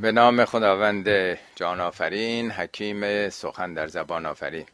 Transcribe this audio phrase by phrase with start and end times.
[0.00, 1.08] به نام خداوند
[1.54, 4.66] جان آفرین حکیم سخن در زبان آفرین.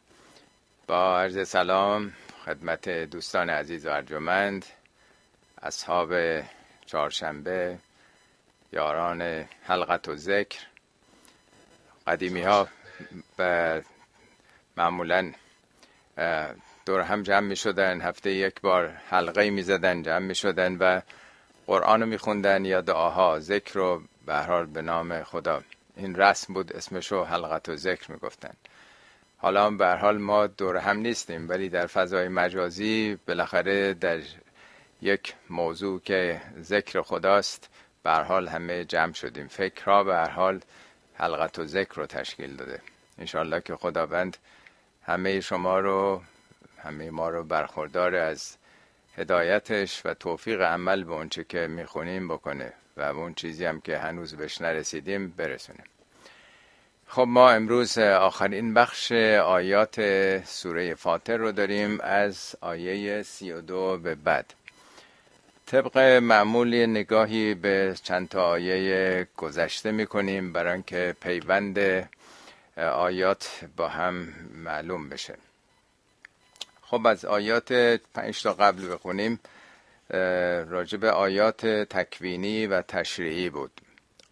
[0.86, 2.12] با عرض سلام
[2.46, 4.66] خدمت دوستان عزیز و ارجمند
[5.62, 6.14] اصحاب
[6.86, 7.78] چهارشنبه
[8.72, 9.22] یاران
[9.62, 10.58] حلقت و ذکر.
[12.06, 12.68] قدیمی ها
[14.76, 15.32] معمولا
[16.86, 21.00] دور هم جمع می شدن هفته یک بار حلقه می زدن جمع می شدن و
[21.66, 25.62] قرآن رو می خوندن یا دعاها ذکر رو به حال به نام خدا.
[25.96, 28.54] این رسم بود اسمشو حلقت و ذکر می گفتن
[29.38, 34.18] حالا به حال ما دور هم نیستیم ولی در فضای مجازی بالاخره در
[35.02, 37.68] یک موضوع که ذکر خداست
[38.02, 39.48] به حال همه جمع شدیم.
[39.48, 40.60] فکرها به حال
[41.14, 42.80] حلقت و ذکر رو تشکیل داده.
[43.18, 44.36] انشالله که خداوند
[45.02, 46.22] همه شما رو
[46.82, 48.56] همه ما رو برخوردار از
[49.16, 52.72] هدایتش و توفیق عمل به اونچه که می‌خونیم بکنه.
[53.00, 55.84] و اون چیزی هم که هنوز بهش نرسیدیم برسونیم.
[57.06, 59.96] خب ما امروز آخرین بخش آیات
[60.44, 64.54] سوره فاتر رو داریم از آیه سی و دو به بعد.
[65.66, 72.08] طبق معمول نگاهی به چند تا آیه گذشته می‌کنیم برای اینکه پیوند
[72.76, 75.34] آیات با هم معلوم بشه.
[76.82, 77.72] خب از آیات
[78.14, 79.40] پنج تا قبل بخونیم.
[80.70, 83.80] راجب آیات تکوینی و تشریعی بود.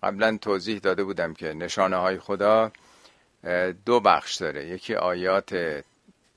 [0.02, 2.72] قبلا توضیح داده بودم که نشانه های خدا
[3.86, 4.66] دو بخش داره.
[4.66, 5.82] یکی آیات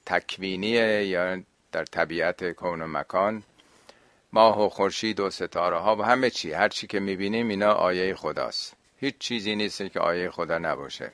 [0.06, 3.44] تکوینیه یا در طبیعت کون و مکان
[4.34, 6.53] ماه و خورشید و ستاره ها و همه چی.
[6.53, 8.73] هر چی که می‌بینیم اینا آیه خداست.
[9.00, 11.12] هیچ چیزی نیست که آیه خدا نباشه.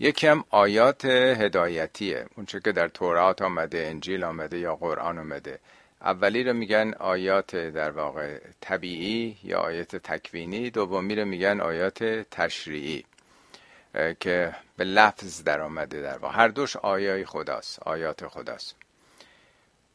[0.00, 2.26] یکی هم آیات هدایتیه.
[2.36, 5.58] اونچه که در تورات آمده انجیل آمده یا قرآن آمده.
[6.02, 13.04] اولی رو میگن آیات در واقع طبیعی یا آیات تکوینی دومی رو میگن آیات تشریعی
[14.20, 16.34] که به لفظ در آمده در واقع.
[16.34, 18.76] هر دوش آیای خداست آیات خداست.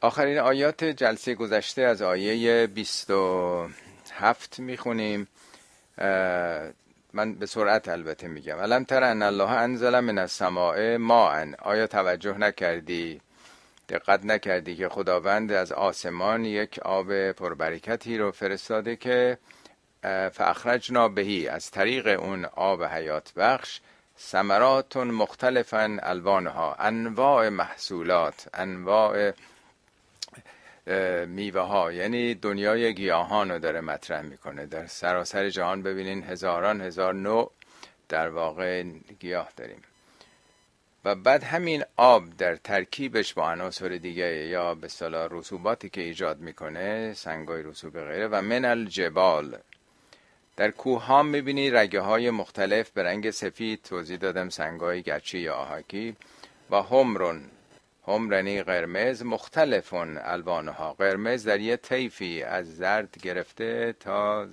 [0.01, 5.27] آخرین آیات جلسه گذشته از آیه 27 می‌خونیم.
[7.13, 8.57] من به سرعت البته میگم.
[8.57, 11.45] علم تر ان الله انزل من السماء ماء.
[11.59, 13.21] آیا توجه نکردی؟
[13.89, 19.37] دقت نکردی که خداوند از آسمان یک آب پربرکتی رو فرستاده که
[20.31, 23.79] فاخرجنا بهی از طریق اون آب حیات بخش
[24.19, 29.31] ثمرات مختلفا الوانها انواع محصولات انواع
[31.25, 34.65] میوه ها یعنی دنیای گیاهان رو داره مطرح می‌کنه.
[34.65, 37.51] در سراسر جهان ببینین هزاران هزار نوع
[38.09, 38.83] در واقع
[39.19, 39.81] گیاه داریم.
[41.05, 46.39] و بعد همین آب در ترکیبش با عناصر دیگه یا به صلاح رسوباتی که ایجاد
[46.39, 49.57] می‌کنه سنگای رسوب غیره و من الجبال.
[50.57, 55.55] در کوه ها می‌بینی رگه های مختلف به رنگ سفید توضیح دادم سنگای گچی یا
[55.55, 56.15] آهکی
[56.71, 57.41] و همرون
[58.07, 60.93] همرنی قرمز مختلفون الوانها.
[60.93, 64.47] قرمز در یه طیفی از زرد گرفته تا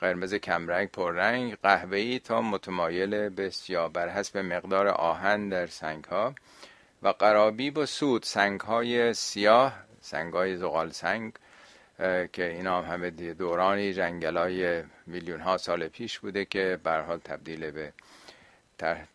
[0.00, 6.34] قرمز کمرنگ پررنگ قهوه‌ای تا متمایل به سیاه بر حسب مقدار آهن در سنگ ها
[7.02, 11.32] و قرابیب و سود سنگ های سیاه سنگ های زغال سنگ
[12.32, 17.70] که اینا هم همه دورانی جنگل های میلیون ها سال پیش بوده که حال تبدیل
[17.70, 17.92] به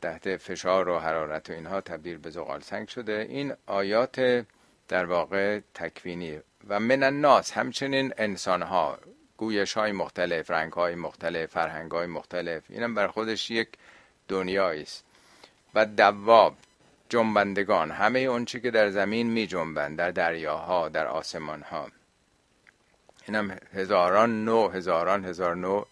[0.02, 3.26] تحت فشار و حرارت و اینها تبدیل به زغال سنگ شده.
[3.30, 4.46] این آیات
[4.88, 9.00] در واقع تکوینی و من الناس همچنین انسان ها
[9.42, 12.64] گویش های مختلف رنگ های مختلف فرهنگ های مختلف.
[12.70, 13.68] اینم بر خودش یک
[14.28, 15.04] دنیایی است.
[15.76, 16.56] و دواب
[17.10, 17.92] جنبندگان.
[17.92, 21.88] همه اونچه که در زمین می جنبند در دریاها در آسمان ها
[23.28, 25.88] اینم هزاران نوع هزاران هزار نوع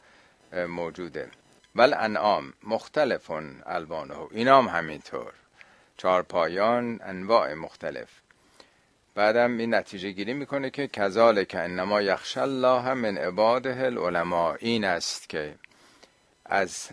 [0.68, 1.30] موجوده.
[1.76, 5.34] ول انعام مختلفون الوانه اینام همینطور.
[5.98, 8.10] چهار پایان انواع مختلف.
[9.20, 14.56] بعدم این نتیجه گیری می‌کنه که کذالک انما یخش الله من عباده العلماء.
[14.60, 15.56] این است که
[16.46, 16.90] از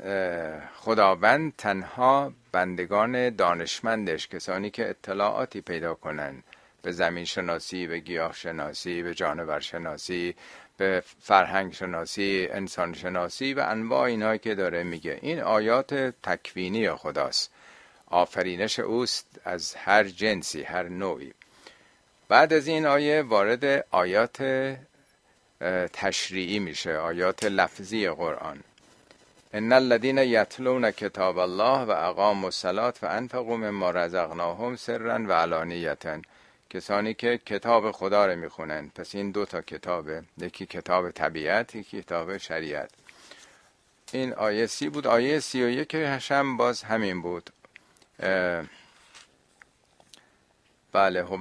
[0.76, 6.44] خداوند تنها بندگان دانشمندش کسانی که اطلاعاتی پیدا کنند
[6.82, 10.34] به زمین شناسی به گیاه شناسی به جانور شناسی
[10.76, 15.19] به فرهنگ شناسی انسان شناسی و انواع اینایی که داره میگه.
[15.22, 17.52] این آیات تکوینی خداست.
[18.06, 21.32] آفرینش اوست از هر جنسی هر نوعی.
[22.28, 24.43] بعد از این آیه وارد آیات
[25.93, 28.61] تشریعی میشه آیات لفظی قرآن.
[29.52, 36.19] ان الذين یتلون کتاب الله و اقاموا الصلاه و انفقوا مما رزقناهم سرا و علانیتا.
[36.70, 38.90] کسانی که کتاب خدا رو می‌خونن.
[38.94, 40.22] پس این دو تا کتابه.
[40.38, 42.90] یکی کتاب طبیعت یکی کتاب شریعت.
[44.12, 45.06] این آیه سی بود.
[45.06, 45.94] آیه سی و یک
[46.31, 47.50] هم باز همین بود.
[50.96, 51.37] بله هو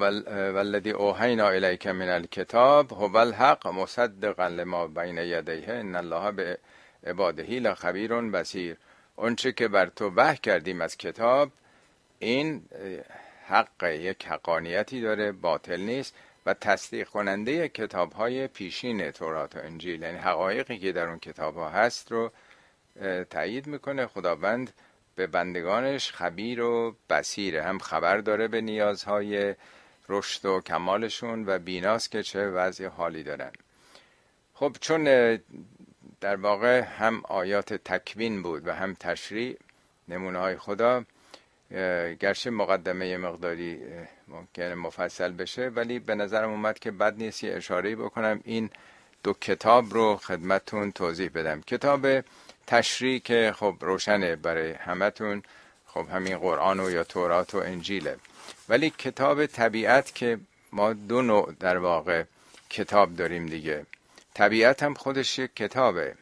[0.55, 6.57] والذی اوحینا الیک من الکتاب هو الحق مصدقا لما بین یدیه ان الله به
[7.07, 8.77] عبادهی لخبیر بصیر
[9.15, 11.51] اونچه که بر تو وحی کردیم از کتاب
[12.19, 12.63] این
[13.47, 16.15] حق یک حقانیتی داره باطل نیست
[16.45, 21.55] و تصدیق کننده کتاب های پیشین تورات و انجیل یعنی حقایقی که در اون کتاب
[21.55, 22.31] ها هست رو
[23.29, 24.07] تایید می‌کنه.
[24.07, 24.73] خداوند
[25.15, 29.55] به بندگانش خبیر و بسیره هم خبر داره به نیازهای
[30.09, 33.51] رشد و کمالشون و بیناست که چه وضع حالی دارن.
[34.53, 35.03] خب چون
[36.21, 39.57] در واقع هم آیات تکوین بود و هم تشریع
[40.07, 41.03] نمونه های خدا
[42.19, 43.79] گرچه مقدمه مقداری
[44.27, 48.41] ممکن مفصل بشه ولی به نظرم اومد که بد نیست یه اشاره بکنم.
[48.43, 48.69] این
[49.23, 51.61] دو کتاب رو خدمتون توضیح بدم.
[51.61, 52.07] کتاب
[52.67, 55.43] تشریع که خب روشنه برای همتون.
[55.85, 58.17] خب همین قرآن و یا تورات و انجیله.
[58.69, 60.39] ولی کتاب طبیعت که
[60.71, 62.23] ما دو نوع در واقع
[62.69, 63.85] کتاب داریم دیگه.
[64.33, 66.15] طبیعت هم خودش یک کتابه.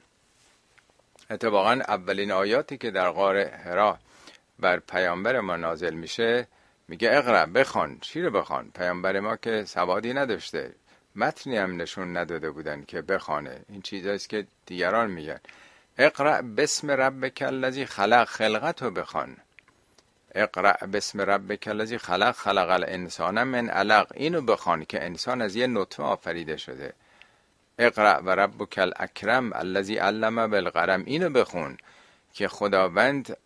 [1.29, 3.99] اتفاقا اولین آیاتی که در غار هرا
[4.59, 6.47] بر پیامبر ما نازل میشه
[6.87, 10.71] میگه اقرا بخوان چی رو بخوان؟ پیامبر ما که سوادی نداشته.
[11.15, 13.61] متنی هم نشون نداده بودن که بخوانه.
[13.69, 15.39] این چیزاست که دیگران میگن.
[15.97, 19.37] اقرا بسم ربک الذی خلق خلقت رو بخوان.
[20.35, 24.11] اقرا بسم ربک الذی خلق خلق الانسان من علق.
[24.15, 26.93] اینو بخوان که انسان از یه نطفه آفریده شده.
[27.79, 31.03] اقرا و ربک الاکرم الذی علم بالقلم.
[31.05, 31.77] اینو بخون
[32.33, 33.37] که خداوند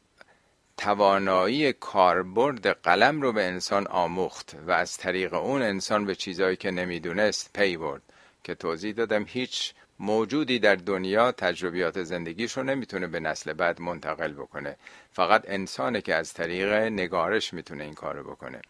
[0.78, 6.72] توانایی کاربرد قلم رو به انسان آموخت و از طریق اون انسان به چیزایی که
[6.72, 8.02] نمی‌دونست پی برد.
[8.44, 14.34] که توضیح دادم هیچ موجودی در دنیا تجربیات زندگیش رو نمی‌تونه به نسل بعد منتقل
[14.34, 14.76] بکنه.
[15.12, 18.62] فقط انسانه که از طریق نگارش می‌تونه این کارو بکنه.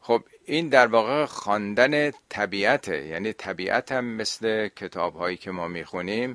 [0.00, 3.06] خب این در واقع خواندن طبیعته.
[3.06, 6.34] یعنی طبیعت هم مثل کتاب هایی که ما می‌خونیم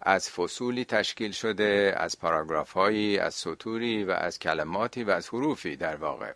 [0.00, 5.76] از فصولی تشکیل شده از پاراگراف هایی از سطوری و از کلماتی و از حروفی
[5.76, 6.32] در واقع.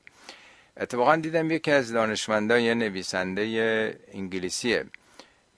[0.76, 4.84] اتفاقا دیدم یکی از دانشمندان یه نویسنده انگلیسیه.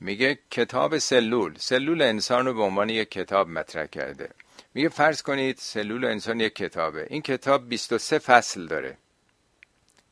[0.01, 4.31] میگه کتاب سلول سلول انسان رو به عنوان یک کتاب مطرح کرده.
[4.75, 7.07] میگه فرض کنید سلول انسان یک کتابه.
[7.11, 8.97] این کتاب 23 فصل داره.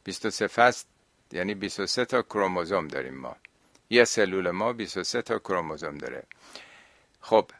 [0.04, 0.84] 23 فصل
[1.32, 3.36] یعنی 23 تا کروموزوم داریم ما.
[3.90, 6.22] یه سلول ما 23 تا کروموزوم داره.
[7.20, 7.50] خب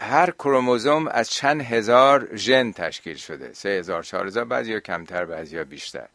[0.00, 3.52] هر کروموزوم از چند هزار ژن تشکیل شده.
[3.52, 6.08] سه هزار چهار هزار بعضی ها کمتر بعضی ها بیشتر.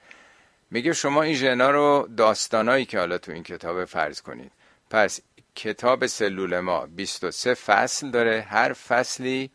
[0.72, 4.52] میگه شما این ژنا رو داستانایی که حالا تو این کتاب فرض کنید.
[4.90, 5.20] پس
[5.56, 8.42] کتاب سلول ما 23 فصل داره.
[8.42, 9.52] هر فصلی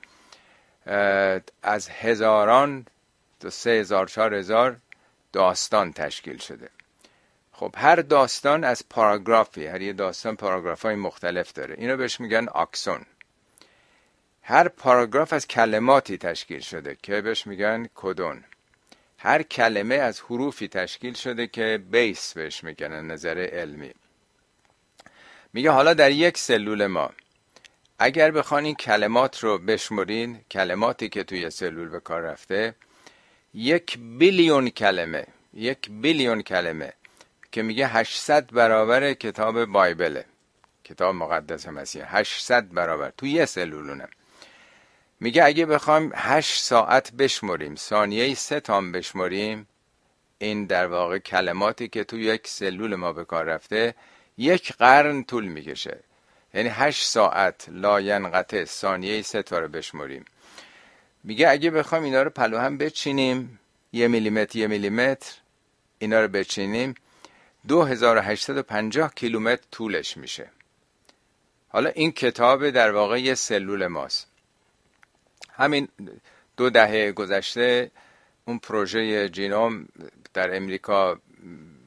[1.62, 2.86] از هزاران
[3.40, 4.76] تا سه هزار چهار هزار
[5.32, 6.68] داستان تشکیل شده.
[7.52, 11.74] خب هر داستان از پاراگرافی هر یه داستان پاراگراف های مختلف داره.
[11.78, 13.06] اینو بهش میگن آکسون.
[14.42, 18.44] هر پاراگراف از کلماتی تشکیل شده که بهش میگن کدون.
[19.18, 23.94] هر کلمه از حروفی تشکیل شده که بیس بهش میگن نظر علمی.
[25.56, 27.10] میگه حالا در یک سلول ما
[27.98, 32.74] اگر بخوان این کلمات رو بشمرین کلماتی که توی سلول به کار رفته
[33.54, 36.92] یک بیلیون کلمه یک بیلیون کلمه
[37.52, 40.24] که میگه 800 برابر کتاب بایبله
[40.84, 44.08] کتاب مقدس مسیح 800 برابر توی یه سلولونه.
[45.20, 49.68] میگه اگه بخوایم 8 ساعت بشمریم ثانیه سه تام بشمریم
[50.38, 53.94] این در واقع کلماتی که توی یک سلول ما به کار رفته
[54.38, 55.98] یک قرن طول می‌کشه.
[56.54, 60.24] یعنی هشت ساعت لاینقطع ثانیه سه تا رو بشمریم.
[61.24, 63.58] میگه اگه بخوام اینا رو پهلو هم بچینیم
[63.92, 65.34] یه میلیمتر یه میلیمتر
[65.98, 66.94] اینا رو بچینیم
[67.68, 70.50] 2850 کیلومتر طولش میشه.
[71.68, 74.26] حالا این کتاب در واقع یه سلول ماست.
[75.52, 75.88] همین
[76.56, 77.90] دو دهه گذشته
[78.44, 79.88] اون پروژه جینوم
[80.34, 81.20] در امریکا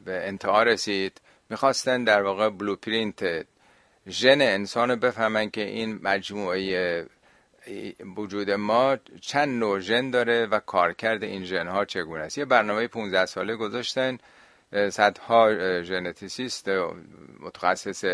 [0.06, 1.22] به انتها رسید.
[1.50, 3.46] می‌خواستن در واقع بلوپرینت
[4.10, 7.06] ژن انسان رو بفهمن که این مجموعه
[8.18, 12.38] وجود ما چند نوع ژن داره و کارکرد این ژن ها چگونه است.
[12.38, 14.18] یه برنامه 15 ساله گذاشتن
[14.90, 16.70] صدها ژنتیسیست
[17.40, 18.06] متخصص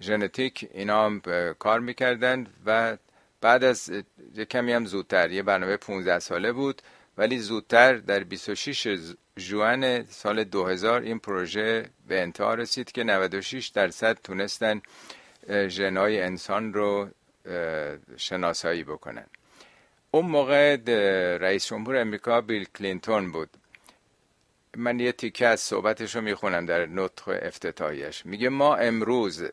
[0.00, 1.20] ژنتیک اینا هم
[1.58, 2.96] کار می‌کردن و
[3.40, 3.90] بعد از
[4.50, 6.82] کمی هم زودتر یه برنامه 15 ساله بود
[7.18, 8.86] ولی زودتر در 26
[9.36, 14.82] جوان سال 2000 این پروژه به انتها رسید که 96 درصد تونستن
[15.68, 17.08] ژنای انسان رو
[18.16, 19.26] شناسایی بکنن.
[20.10, 20.76] اون موقع
[21.40, 23.50] رئیس جمهور امریکا بیل کلینتون بود.
[24.76, 28.26] من یه تیکه از صحبتش رو می‌خونم در نطق افتتاحیش.
[28.26, 29.44] میگه ما امروز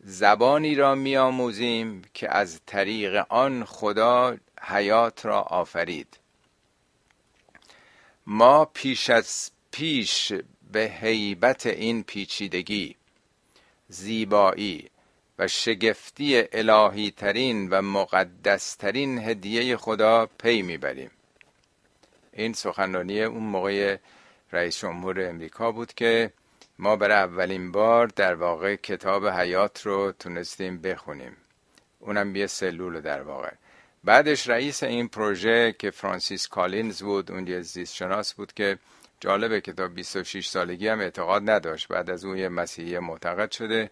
[0.00, 6.18] زبانی را میآموزیم که از طریق آن خدا حیات را آفرید.
[8.26, 10.32] ما پیش از پیش
[10.72, 12.96] به هیبت این پیچیدگی
[13.88, 14.90] زیبایی
[15.38, 21.10] و شگفتی الهی ترین و مقدس ترین هدیه خدا پی می‌بریم.
[22.32, 23.96] این سخنرانی اون موقع
[24.52, 26.32] رئیس جمهور امریکا بود که
[26.78, 31.36] ما برای اولین بار در واقع کتاب حیات رو تونستیم بخونیم.
[32.00, 33.50] اونم یه سلول در واقع.
[34.04, 38.78] بعدش رئیس این پروژه که فرانسیس کالینز بود اون یه زیست شناس بود که
[39.20, 41.88] جالبه که تا 26 سالگی هم اعتقاد نداشت.
[41.88, 43.90] بعد از اون یه مسیحی معتقد شده.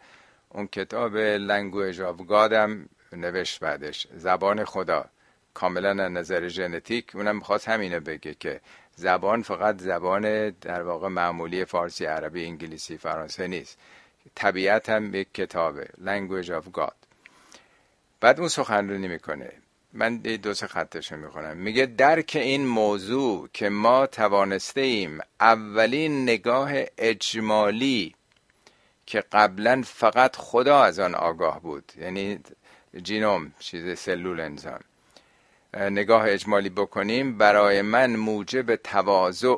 [0.48, 4.06] اون کتاب Language of God هم نوشت بعدش.
[4.16, 5.04] زبان خدا.
[5.54, 7.16] کاملا از نظر ژنتیک.
[7.16, 8.60] اونم می‌خواست همینه بگه که
[8.96, 13.78] زبان فقط زبان در واقع معمولی فارسی عربی انگلیسی فرانسه نیست.
[14.34, 15.88] طبیعت هم یک کتابه.
[16.04, 16.94] Language of God.
[18.20, 19.61] بعد اون سخنرانی می‌کنه.
[19.92, 21.56] من دو سه خطش می‌خونم.
[21.56, 28.14] میگه درک این موضوع که ما توانسته ایم اولین نگاه اجمالی
[29.06, 32.38] که قبلا فقط خدا از آن آگاه بود یعنی
[33.02, 34.80] جینوم چیز سلول انسان
[35.74, 39.56] نگاه اجمالی بکنیم برای من موجب تواضع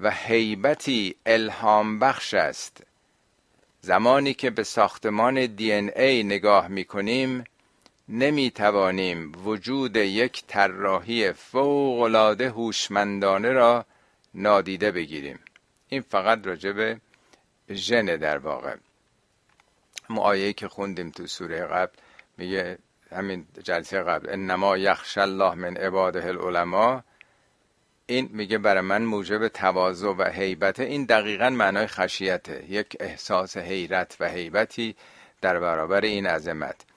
[0.00, 2.82] و حیبتی الهام بخش است.
[3.80, 7.44] زمانی که به ساختمان دی ای نگاه می کنیم
[8.08, 13.84] نمی توانیم وجود یک طراحی فوقالعاده هوشمندانه را
[14.34, 15.38] نادیده بگیریم.
[15.88, 17.00] این فقط راجع به
[17.70, 18.76] ژن در واقع.
[20.08, 21.92] ما که خوندیم تو سوره قبل
[22.36, 22.78] میگه
[23.12, 27.00] همین جلسه قبل انما یخش الله من عباده العلماء.
[28.06, 32.64] این میگه برای من موجب تواضع و حیبت این دقیقا معنای خشیته.
[32.68, 34.96] یک احساس حیرت و حیبتی
[35.40, 36.87] در برابر این عظمت.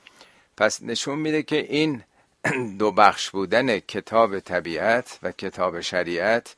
[0.57, 2.03] پس نشون میده که این
[2.79, 6.55] دو بخش بودن کتاب طبیعت و کتاب شریعت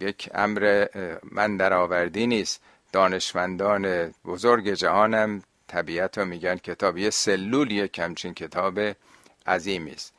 [0.00, 0.86] یک امر
[1.22, 2.62] من در آوردی نیست.
[2.92, 8.80] دانشمندان بزرگ جهانم طبیعت رو میگن کتاب یه سلول یه کمچین کتاب
[9.46, 10.12] عظیمی است.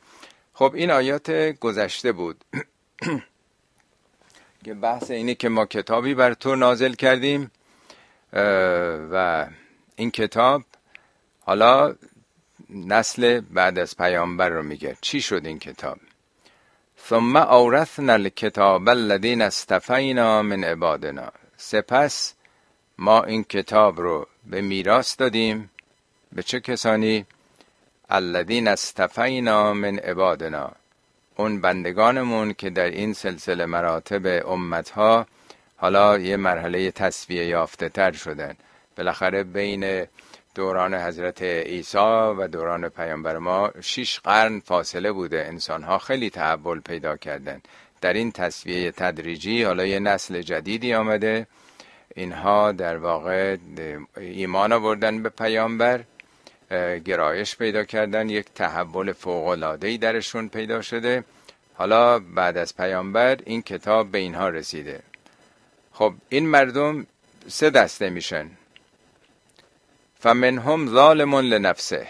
[0.54, 2.46] خب این آیات گذشته بود.
[4.66, 7.52] که بحث اینه که ما کتابی بر تو نازل کردیم
[9.12, 9.48] و
[9.96, 10.64] این کتاب
[11.40, 11.96] حالا
[12.70, 14.98] نسل بعد از پیامبر رو میگه.
[15.02, 15.98] چی شد این کتاب؟
[17.08, 21.32] ثم اورثنا الکتاب الذین استفینا من عبادنا.
[21.58, 22.34] سپس
[22.98, 25.70] ما این کتاب رو به میراث دادیم.
[26.34, 27.26] به چه کسانی؟
[28.10, 30.72] الذین استفینا من عبادنا.
[31.36, 35.28] اون بندگانمون که در این سلسله مراتب امتها
[35.78, 38.56] حالا یه مرحله تصویه یافته تر شدن.
[38.98, 40.06] بالاخره بین
[40.58, 46.80] دوران حضرت عیسی و دوران پیامبر ما شیش قرن فاصله بوده انسان ها خیلی تحول
[46.80, 47.62] پیدا کردن
[48.02, 51.48] در این تصویه تدریجی حالا یه نسل جدیدی آمده.
[52.16, 53.58] اینها در واقع
[54.18, 56.04] ایمان آوردن به پیامبر
[57.06, 59.14] گرایش پیدا کردن یک تحول
[59.82, 61.24] ای درشون پیدا شده.
[61.74, 65.00] حالا بعد از پیامبر این کتاب به اینها رسیده.
[65.94, 67.06] خب این مردم
[67.48, 68.50] سه دسته میشن.
[70.20, 72.08] فمنهم ظالم لنفسه.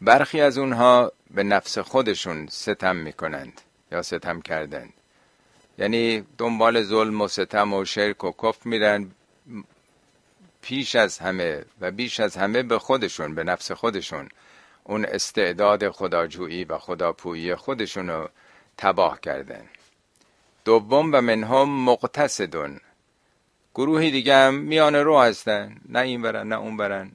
[0.00, 3.60] برخی از اونها به نفس خودشون ستم می‌کنند
[3.92, 4.92] یا ستم کردند.
[5.78, 9.10] یعنی دنبال ظلم و ستم و شرک و کف میرن
[10.62, 14.28] پیش از همه و بیش از همه به خودشون به نفس خودشون.
[14.84, 18.28] اون استعداد خداجویی و خداپویی خودشون رو
[18.78, 19.64] تباه کردن.
[20.64, 22.80] دوم و منهم مقتصدون.
[23.76, 27.12] گروهی دیگه هم میانه رو هستن نه این برن نه اون برن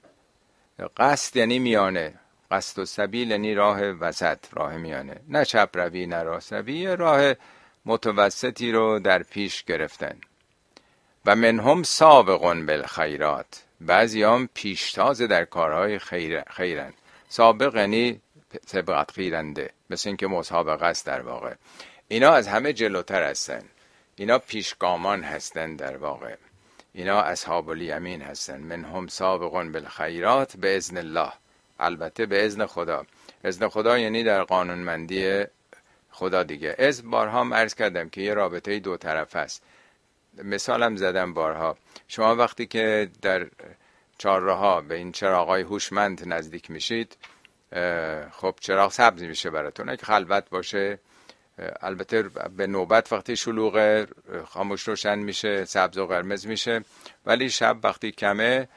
[0.98, 2.14] قصد یعنی میانه
[2.52, 5.16] قصد و سبیل یعنی راه وسط راه میانه.
[5.28, 7.34] نه چپ روی نه راست روی راه
[7.86, 10.18] متوسطی رو در پیش گرفتن.
[11.26, 13.64] و منهم سابقون بالخیرات.
[13.82, 16.94] بعضی هم پیشتاز در کارهای خیر خیرن.
[17.30, 18.22] سابق یعنی
[18.66, 21.54] سبقت خیرنده مثل اینکه مسابقه است در واقع.
[22.08, 23.62] اینا از همه جلوتر هستن.
[24.16, 26.36] اینا پیشگامان هستن در واقع.
[26.94, 28.60] اینا اصحاب الیمین هستن.
[28.60, 31.34] منهم سابقون بالخیرات به ازن الله.
[31.80, 33.06] البته به ازن خدا.
[33.44, 35.44] ازن خدا یعنی در قانونمندی
[36.12, 36.76] خدا دیگه.
[36.80, 39.64] از بارها عرض کردم که یه رابطه دو طرف است
[40.44, 41.78] مثالم زدم بارها.
[42.08, 43.48] شما وقتی که در
[44.18, 47.18] چهارراه به این چراغای هوشمند نزدیک میشید
[48.32, 49.90] خب چراغ سبز میشه براتون.
[49.90, 51.00] اگه خلوت باشه
[51.82, 52.24] البته
[52.58, 54.06] به نوبت وقتی شلوغ
[54.46, 56.84] خاموش روشن میشه سبز و قرمز میشه.
[57.26, 58.68] ولی شب وقتی کمه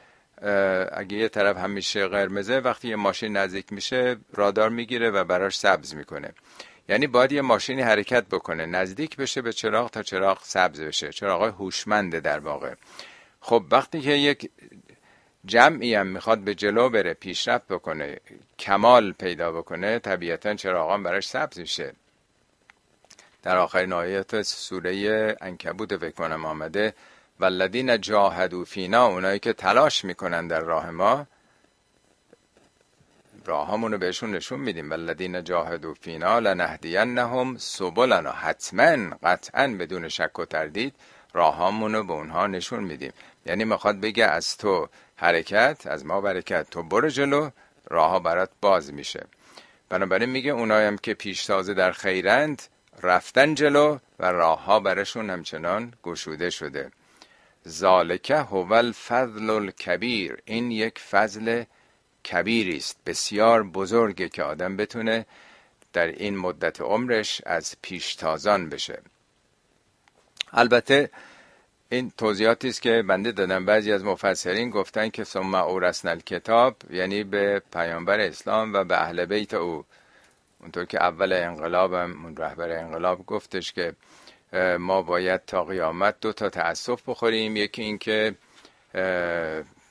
[0.91, 5.95] اگه یه طرف همیشه قرمزه وقتی یه ماشین نزدیک میشه رادار می‌گیره و براش سبز
[5.95, 6.33] می‌کنه.
[6.89, 8.65] یعنی باید یه ماشینی حرکت بکنه.
[8.65, 11.09] نزدیک بشه به چراغ تا چراغ سبز بشه.
[11.09, 12.73] چراغ هوشمنده در واقع.
[13.39, 14.51] خب وقتی که یک
[15.45, 18.19] جمعی هم می‌خواد به جلو بره پیشرفت بکنه
[18.59, 21.93] کمال پیدا بکنه طبیعتا چراغان براش سبز میشه.
[23.45, 26.93] در آخرین آیات سوره انکبوت فکر کنم آمده
[27.39, 31.27] والذین جاهدوا فینا اونایی که تلاش می‌کنن در راه ما
[33.45, 34.89] راهامون رو بهشون نشون میدیم.
[34.89, 40.95] والذین جاهدوا فینا لنهدینهم سبلنا حتما قطعا بدون شک و تردید
[41.33, 43.13] راهامون رو به اونها نشون میدیم.
[43.45, 47.49] یعنی می‌خواد بگه از تو حرکت از ما برکت تو برو جلو
[47.89, 49.25] راه برات باز میشه.
[49.89, 52.61] بنابراین میگه اونایم که پیشتازه در خیرند
[53.03, 56.91] رفتن جلو و راه ها برشون همچنان گشوده شده.
[57.67, 60.37] ذالکه هو الفضل الکبیر.
[60.45, 61.63] این یک فضل
[62.31, 65.25] کبیری است بسیار بزرگه که آدم بتونه
[65.93, 69.01] در این مدت عمرش از پیشتازان بشه.
[70.53, 71.09] البته
[71.89, 73.65] این توضیحاتی است که بنده دادم.
[73.65, 79.25] بعضی از مفسرین گفتن که ثم اورثنا الکتاب یعنی به پیامبر اسلام و به اهل
[79.25, 79.85] بیت او.
[80.65, 83.93] اونطور که اول انقلابم اون رهبر انقلاب گفتش که
[84.79, 87.57] ما باید تا قیامت دو تا تأسف بخوریم.
[87.57, 88.35] یکی اینکه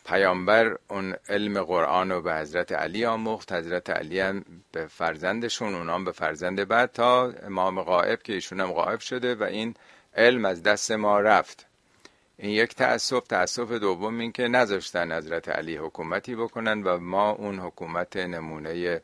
[0.07, 3.52] پیامبر اون علم قرآن رو به حضرت علی آموخت.
[3.52, 8.73] حضرت علی هم به فرزندشون اونام به فرزند بعد تا امام غائب که ایشون هم
[8.73, 9.75] غائب شده و این
[10.16, 11.66] علم از دست ما رفت.
[12.38, 13.26] این یک تأسف.
[13.28, 19.00] تأسف دوم این که نذاشتن حضرت علی حکومتی بکنن و ما اون حکومت نمونه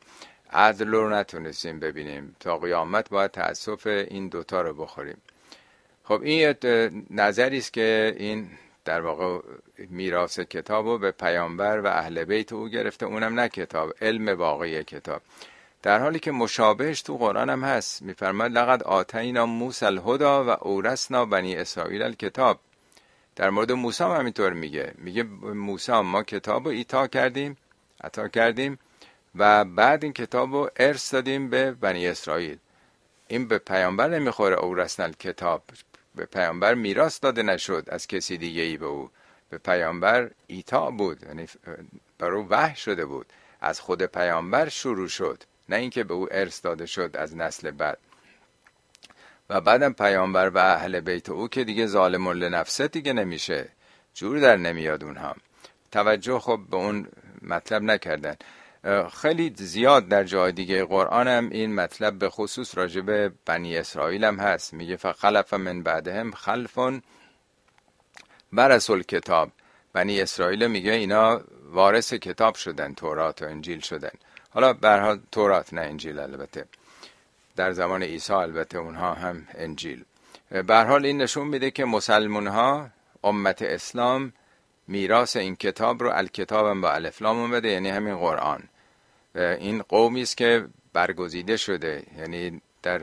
[0.53, 2.37] عدل رو نتونستیم ببینیم.
[2.41, 5.17] تا قیامت باید تأسف این دوتا رو بخوریم.
[6.05, 6.55] خب این
[7.11, 8.51] نظری است که این
[8.85, 9.41] در واقع
[9.79, 13.07] میراث کتاب رو به پیامبر و اهل بیت او گرفته.
[13.07, 15.23] اونم نه کتاب علم واقعی کتاب.
[15.83, 18.03] در حالی که مشابهش تو قرآن هم هست.
[18.03, 22.61] میفرماد لقد آتینا موسی الهدا و اورثنا بنی اسرائیل الکتاب.
[23.37, 24.93] در مورد موسی هم همینطور میگه.
[24.99, 27.57] میگه موسی ما کتاب رو ایتا کردیم
[28.05, 28.79] عطا کردیم.
[29.35, 32.59] و بعد این کتاب رو ارث دادیم به بنی اسرائیل.
[33.29, 35.63] این به پیامبر نمی‌خوره اورثنا کتاب
[36.15, 39.11] به پیامبر میراث داده نشد از کسی دیگه ای به او.
[39.51, 41.47] به پیامبر ایتا بود یعنی
[42.19, 43.27] بر او وحی شده بود.
[43.61, 47.99] از خود پیامبر شروع شد نه اینکه به او ارث داده شد از نسل بعد.
[49.51, 53.69] و بعدم پیامبر و اهل بیت او که دیگه ظالم لنفسه دیگه نمیشه.
[54.15, 55.37] جور در نمیاد اونها.
[55.93, 57.09] توجه خب به اون
[57.43, 58.37] مطلب نکردن.
[59.13, 64.41] خیلی زیاد در جای دیگه قرآن هم این مطلب به خصوص راجب بنی اسرائیل هم
[64.41, 64.75] هست.
[64.75, 67.03] میگه فخلف من بعدهم خلفون
[68.53, 69.51] برسول کتاب.
[69.93, 74.13] بنی اسرائیل میگه اینا وارث کتاب شدن تورات و انجیل شدن.
[74.51, 76.65] حالا برها تورات نه انجیل البته.
[77.57, 80.05] در زمان عیسی البته اونها هم انجیل.
[80.51, 82.91] به حال این نشون میده که مسلمون ها
[83.25, 84.33] امت اسلام
[84.91, 88.63] میراث این کتاب رو الکتابم با الفلام اومده یعنی همین قرآن.
[89.35, 93.01] این قومی است که برگزیده شده یعنی در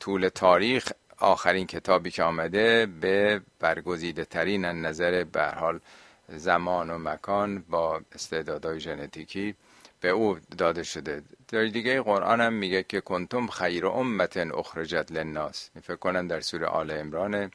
[0.00, 5.80] طول تاریخ آخرین کتابی که آمده به برگزیده ترین نظر به حال
[6.28, 9.54] زمان و مکان با استعدادهای ژنتیکی
[10.00, 11.22] به او داده شده.
[11.48, 15.70] در دیگه قرآن هم میگه که کنتم خیر امت اخرجت للناس.
[15.82, 17.50] فکر کنم در سوره آل عمران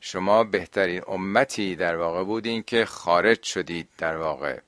[0.00, 4.58] شما بهترین امتی در واقع بودین که خارج شدید در واقع.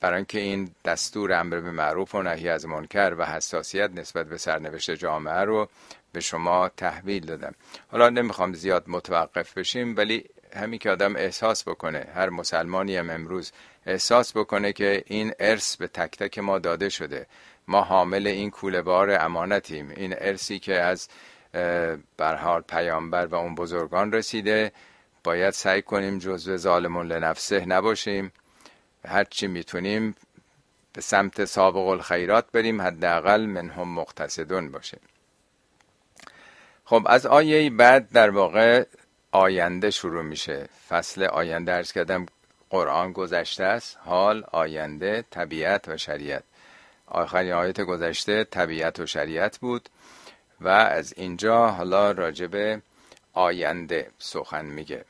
[0.00, 4.38] برای اینکه این دستور امر به معروف و نهی از منکر و حساسیت نسبت به
[4.38, 5.68] سرنوشت جامعه رو
[6.12, 7.54] به شما تحویل دادم
[7.88, 10.24] حالا نمی‌خوام زیاد متوقف بشیم ولی
[10.56, 13.52] همین که آدم احساس بکنه هر مسلمانی هم امروز
[13.86, 17.26] احساس بکنه که این ارث به تک تک ما داده شده.
[17.68, 19.90] ما حامل این کوله بار امانتیم.
[19.96, 21.08] این ارسی که از
[22.16, 24.72] برحال پیامبر و اون بزرگان رسیده.
[25.24, 28.32] باید سعی کنیم جزو ظالمون لنفسه نباشیم.
[29.08, 30.14] هرچی می‌تونیم
[30.92, 34.98] به سمت سابق الخیرات بریم حداقل منهم مقتصدون باشه
[36.84, 38.84] خب از آیه بعد در واقع
[39.32, 40.68] آینده شروع میشه.
[40.88, 42.26] فصل آینده ارز کردم
[42.70, 46.42] قرآن گذشته است حال آینده طبیعت و شریعت.
[47.06, 49.88] آخرین آیت گذشته طبیعت و شریعت بود.
[50.60, 52.82] و از اینجا حالا راجب
[53.32, 55.04] آینده سخن میگه.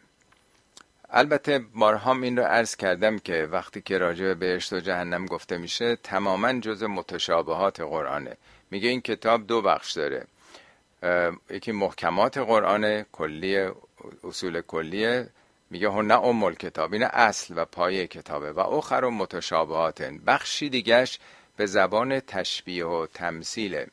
[1.10, 5.58] البته بارها این رو عرض کردم که وقتی که راجع به بهشت و جهنم گفته
[5.58, 8.36] میشه تماما جز متشابهات قرآنه.
[8.70, 10.26] میگه این کتاب دو بخش داره.
[11.50, 13.68] یکی محکمات قرآن کلی
[14.24, 15.28] اصول کلیه.
[15.70, 18.52] میگه هنه ام کتاب این اصل و پایه کتابه.
[18.52, 21.18] و اخر و متشابهات بخشی دیگش
[21.56, 23.86] به زبان تشبیه و تمثیله.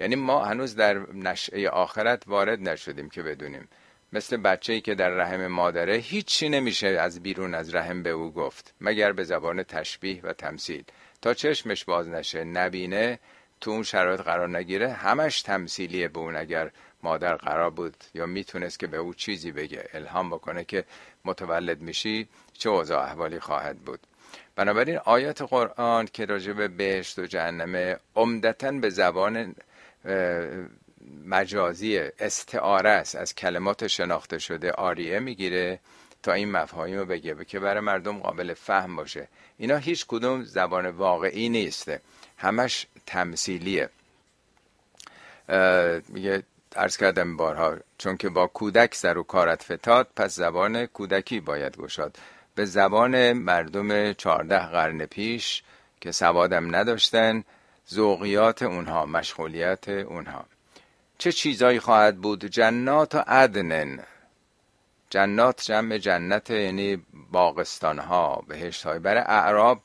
[0.00, 3.68] یعنی ما هنوز در نشعه آخرت وارد نشدیم که بدونیم.
[4.12, 8.32] مثل بچه ای که در رحم مادره هیچی نمیشه از بیرون از رحم به او
[8.32, 10.84] گفت مگر به زبان تشبیه و تمثیل.
[11.22, 13.18] تا چشمش باز نشه نبینه
[13.60, 16.70] تو اون شرایط قرار نگیره همش تمثیلیه به اون اگر
[17.02, 20.84] مادر قرار بود یا می‌تونست که به او چیزی بگه الهام بکنه که
[21.24, 24.00] متولد میشی چه اوضاع احوالی خواهد بود.
[24.56, 29.54] بنابراین آیات قرآن که راجع به بهشت و جهنمه عمدتا به زبان
[31.26, 33.16] مجازی استعاره است.
[33.16, 35.78] از کلمات شناخته شده آریه می‌گیره
[36.22, 39.28] تا این مفاهیم رو بگه که برای مردم قابل فهم باشه.
[39.58, 42.00] اینا هیچ کدوم زبان واقعی نیسته
[42.38, 43.88] همش تمثیلیه.
[46.08, 46.42] میگه
[46.76, 51.76] ارز کردم بارها چون که با کودک سر و کارت فتاد پس زبان کودکی باید
[51.76, 52.16] گشاد.
[52.54, 55.62] به زبان مردم چهارده قرن پیش
[56.00, 57.44] که سوادم نداشتن
[57.90, 60.44] ذوقیات اونها مشغولیت اونها.
[61.18, 64.04] چه چیزایی خواهد بود؟ جنات و عدنن
[65.10, 69.82] جنات جمع جنت یعنی باغستان ها بهشت های برای اعراب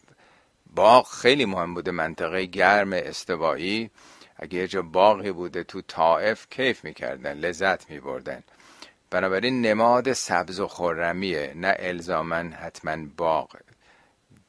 [0.75, 3.89] باغ خیلی مهم بوده منطقه گرم استوایی.
[4.35, 8.43] اگه یه جا باغی بوده تو طائف کیف می‌کردن لذت میبردن.
[9.09, 13.55] بنابراین نماد سبز و خرمیه نه الزامن حتما باغ.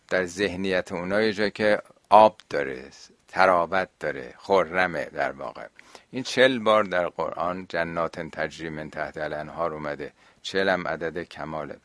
[0.08, 2.90] در ذهنیت اونا یه جا که آب داره.
[3.32, 5.66] ترابت داره خرمه در واقع.
[6.10, 10.12] این چل بار در قرآن جنات تجری من تحت الانهار اومده.
[10.42, 11.76] چل هم عدد کماله.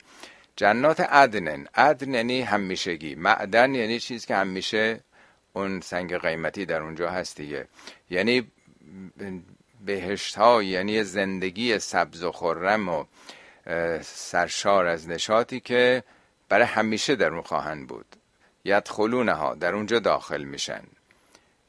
[0.55, 1.67] جنات عدنن.
[1.75, 3.15] عدن یعنی همیشگی.
[3.15, 4.99] معدن یعنی چیز که همیشه
[5.53, 7.67] اون سنگ قیمتی در اونجا هست دیگه.
[8.10, 8.51] یعنی
[9.86, 13.03] بهشت ها یعنی زندگی سبز و خرم و
[14.01, 16.03] سرشار از نشاطی که
[16.49, 18.15] برای همیشه در اون خواهند بود.
[18.65, 20.81] یدخلونها در اونجا داخل میشن.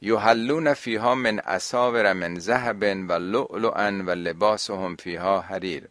[0.02, 5.88] یحلون فیها من اساور من ذهب و لؤلؤا و لباسهم فیها حریر.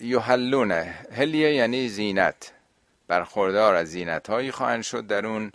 [0.00, 0.72] یحلون
[1.12, 2.52] هلیه یعنی زینت
[3.08, 5.52] برخوردار از زینت هایی خواهند شد در اون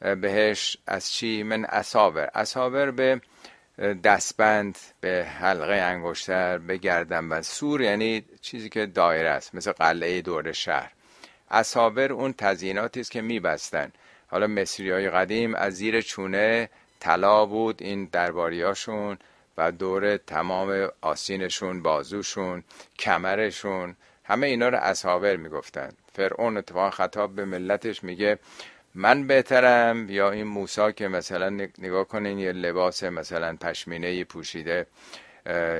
[0.00, 3.20] بهش از چی؟ من اساور اساور به
[4.04, 10.22] دستبند به حلقه انگشتر به گردن و سور یعنی چیزی که دایره است مثل قلعه
[10.22, 10.92] دور شهر.
[11.50, 13.92] اساور اون تزییناتی است که میبستن.
[14.26, 16.68] حالا مصری های قدیم از زیر چونه
[17.00, 19.18] طلا بود این درباریاشون
[19.58, 22.64] و دور تمام آسینشون بازوشون
[22.98, 25.92] کمرشون همه اینا رو اساور می‌گفتن.
[26.12, 28.38] فرعون اتفاق خطاب به ملتش میگه
[28.94, 34.86] من بهترم یا این موسا که مثلا نگاه کنین یه لباس مثلا پشمینه پوشیده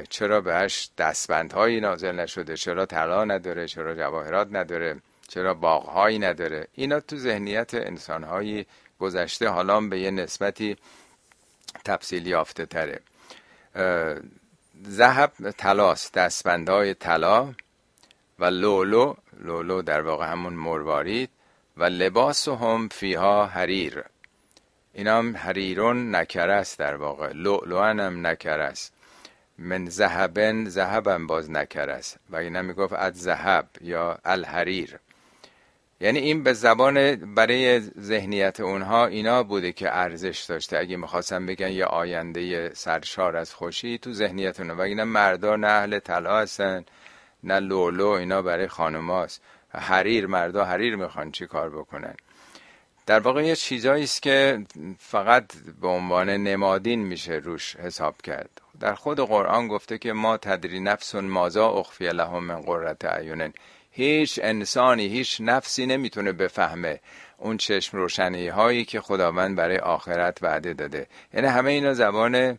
[0.09, 4.96] چرا بهش دستبندهایی نازل نشده؟ چرا طلا نداره؟ چرا جواهرات نداره؟
[5.35, 8.66] چرا باغهایی نداره؟ اینا تو ذهنیت انسانهایی
[8.99, 10.77] گذشته حالا به یه نسبتی
[11.85, 13.01] تفصیل یافته تره.
[14.88, 17.55] ذهب تلاست دستبندهای طلا
[18.38, 21.31] و لولو لولو در واقع همون مروارید
[21.77, 24.05] و لباس هم فیها حریر.
[24.92, 27.33] این هم حریرون نکره است در واقع.
[27.33, 28.92] لؤلؤن هم نکره است.
[29.59, 32.18] من ذهبن ذهبم باز نکره است.
[32.31, 34.99] و اینا می‌گفت از ذهب یا الحریر.
[36.05, 40.79] یعنی این به زبان برای ذهنیت اونها اینا بوده که ارزش داشته.
[40.79, 44.77] اگه می‌خواستم بگن یه آینده سرشار از خوشی تو ذهنیت اونها.
[44.77, 46.85] و اینا مردا نه اهل طلا هستن
[47.45, 49.43] نه لولو اینا برای خانماست.
[49.69, 52.14] حریر مردا حریر می‌خوان چی کار بکنن.
[53.07, 54.64] در واقع یه چیزایی است که
[54.99, 58.61] فقط به عنوان نمادین میشه روش حساب کرد.
[58.81, 63.53] در خود قرآن گفته که ما تدری نفس مازا اخفی لهم من قرت عیونن
[63.96, 67.00] هیچ انسانی هیچ نفسی نمی‌تونه بفهمه
[67.38, 71.07] اون چشم روشنی هایی که خداوند برای آخرت وعده داده.
[71.35, 72.59] یعنی همه اینا زبان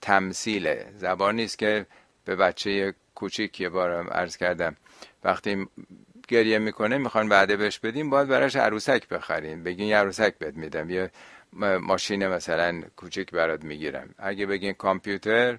[0.00, 0.86] تمثیله.
[0.96, 1.86] زبانی است که
[2.24, 4.76] به بچه کوچیک یه بار عرض کردم.
[5.24, 5.66] وقتی
[6.28, 10.90] گریه می‌کنه می‌خوان وعده بهش بدیم باید براش عروسک بخرین بگین یه عروسک بهت میدم.
[10.90, 11.10] یه
[11.80, 14.14] ماشین مثلا کوچیک برات می‌گیرم.
[14.18, 15.58] اگه بگین کامپیوتر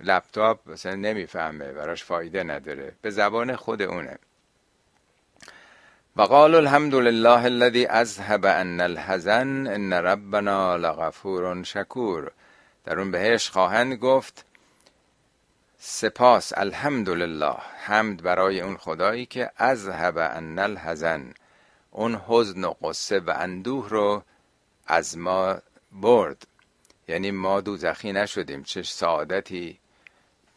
[0.00, 2.92] لپتاپ مثلا نمی‌فهمه براش فایده نداره.
[3.02, 4.18] به زبان خود اونه.
[6.16, 12.32] و قال الحمد لله الذي اذهب ان الحزن ان ربنا لغفور شکور.
[12.84, 14.44] در اون بهش خواهند گفت
[15.78, 21.34] سپاس الحمدلله حمد برای اون خدایی که اذهب ان الحزن.
[21.90, 24.22] اون حزن و قصه و اندوه رو
[24.86, 25.58] از ما
[25.92, 26.46] برد.
[27.08, 29.78] یعنی ما دوزخی نشدیم چه سعادتی.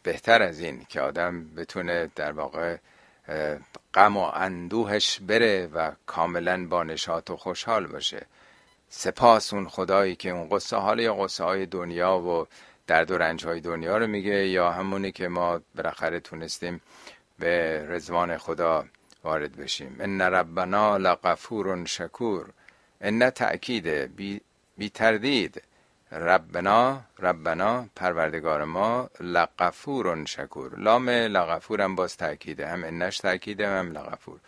[0.02, 2.76] بهتر از این که آدم بتونه در واقع
[3.94, 8.26] غم و اندوهش بره و کاملا با نشاط و خوشحال باشه.
[8.88, 12.46] سپاس اون خدایی که اون قصه حال یا قصه های دنیا و
[12.86, 16.80] درد و رنج های دنیا رو میگه یا همونی که ما بالاخره تونستیم
[17.38, 18.84] به رزوان خدا
[19.24, 19.96] وارد بشیم.
[20.00, 22.46] ان ربنا لغفور شکور.
[23.00, 24.40] ان تأکیده بی,
[24.78, 25.62] بی تردید.
[26.12, 30.78] ربنا ربنا پروردگار ما لغفور شکور.
[30.78, 34.38] لام لغفور هم باز تأکیده هم انش تأکیده هم لغفور.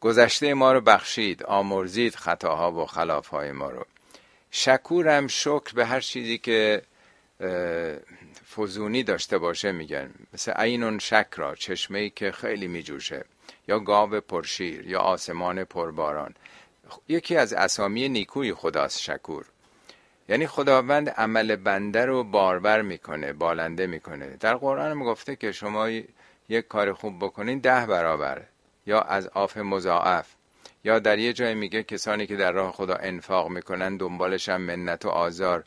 [0.00, 3.86] گذشته ما رو بخشید آمرزید خطاها و خلافهای ما رو.
[4.50, 6.82] شکورم شکر به هر چیزی که
[8.56, 10.10] فزونی داشته باشه میگن.
[10.34, 13.24] مثل عینون شکرا چشمه ای که خیلی میجوشه.
[13.68, 16.34] یا گاو پرشیر یا آسمان پرباران.
[17.08, 19.46] یکی از اسامی نیکوی خداست شکور.
[20.28, 24.36] یعنی خداوند عمل بنده رو باربر می‌کنه بالنده می‌کنه.
[24.40, 25.88] در قرآن هم گفته که شما
[26.48, 28.42] یک کار خوب بکنین ده برابر
[28.86, 30.26] یا از آف مضاعف
[30.84, 35.04] یا در یه جای میگه کسانی که در راه خدا انفاق می‌کنن دنبالش هم منت
[35.04, 35.64] و آزار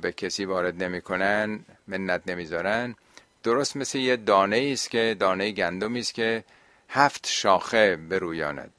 [0.00, 2.94] به کسی وارد نمی‌کنن منت نمی‌ذارن.
[3.42, 6.44] درست مثل یه دانه است که دانه گندمی است که
[6.88, 8.72] هفت شاخه برویاند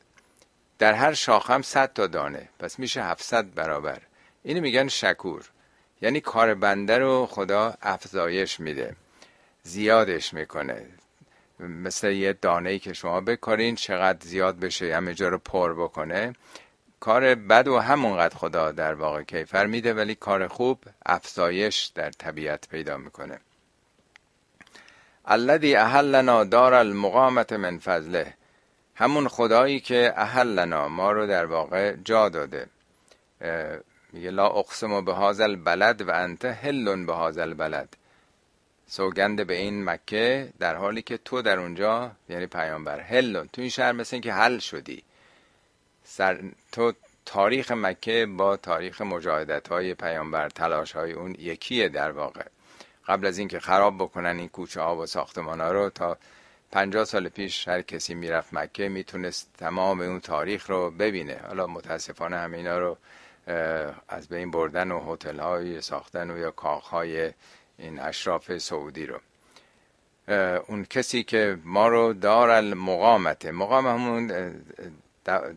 [0.80, 4.00] در هر شاخه هم صد تا دانه پس میشه 700 برابر.
[4.44, 5.50] اینو میگن شکور.
[6.02, 8.96] یعنی کار بنده رو خدا افزایش میده.
[9.64, 10.86] زیادش می‌کنه.
[11.60, 16.34] مثل یه دانه ای که شما بکارین چقدر زیاد بشه همه جا رو پر بکنه.
[17.00, 22.68] کار بد و همونقدر خدا در واقع کیفر میده ولی کار خوب افزایش در طبیعت
[22.70, 23.40] پیدا می‌کنه.
[25.26, 28.34] الذی اهلنا دار المقامت من فضله.
[28.96, 32.68] همون خدایی که اهلنا ما رو در واقع جا داده.
[34.14, 37.96] میگه لا اقسم به هازل بلد و انت هلون به هازل بلد
[38.88, 43.70] سوگند به این مکه در حالی که تو در اونجا یعنی پیامبر هلون تو این
[43.70, 45.04] شهر مثل که حل شدی.
[46.04, 46.94] سر تو
[47.26, 52.46] تاریخ مکه با تاریخ مجاهدت های پیامبر تلاش های اون یکیه در واقع.
[53.08, 56.18] قبل از اینکه خراب بکنن این کوچه ها و ساختمان ها رو تا
[56.72, 61.40] پنجاه سال پیش هر کسی می‌رفت مکه می‌تونست تمام اون تاریخ رو ببینه.
[61.48, 62.98] حالا متاسفانه همه اینا رو
[64.08, 67.32] از بین بردن و هتل های ساختن و یا کاخ های
[67.78, 69.20] این اشراف سعودی رو.
[70.68, 74.54] اون کسی که ما رو دار المقامت مقام همون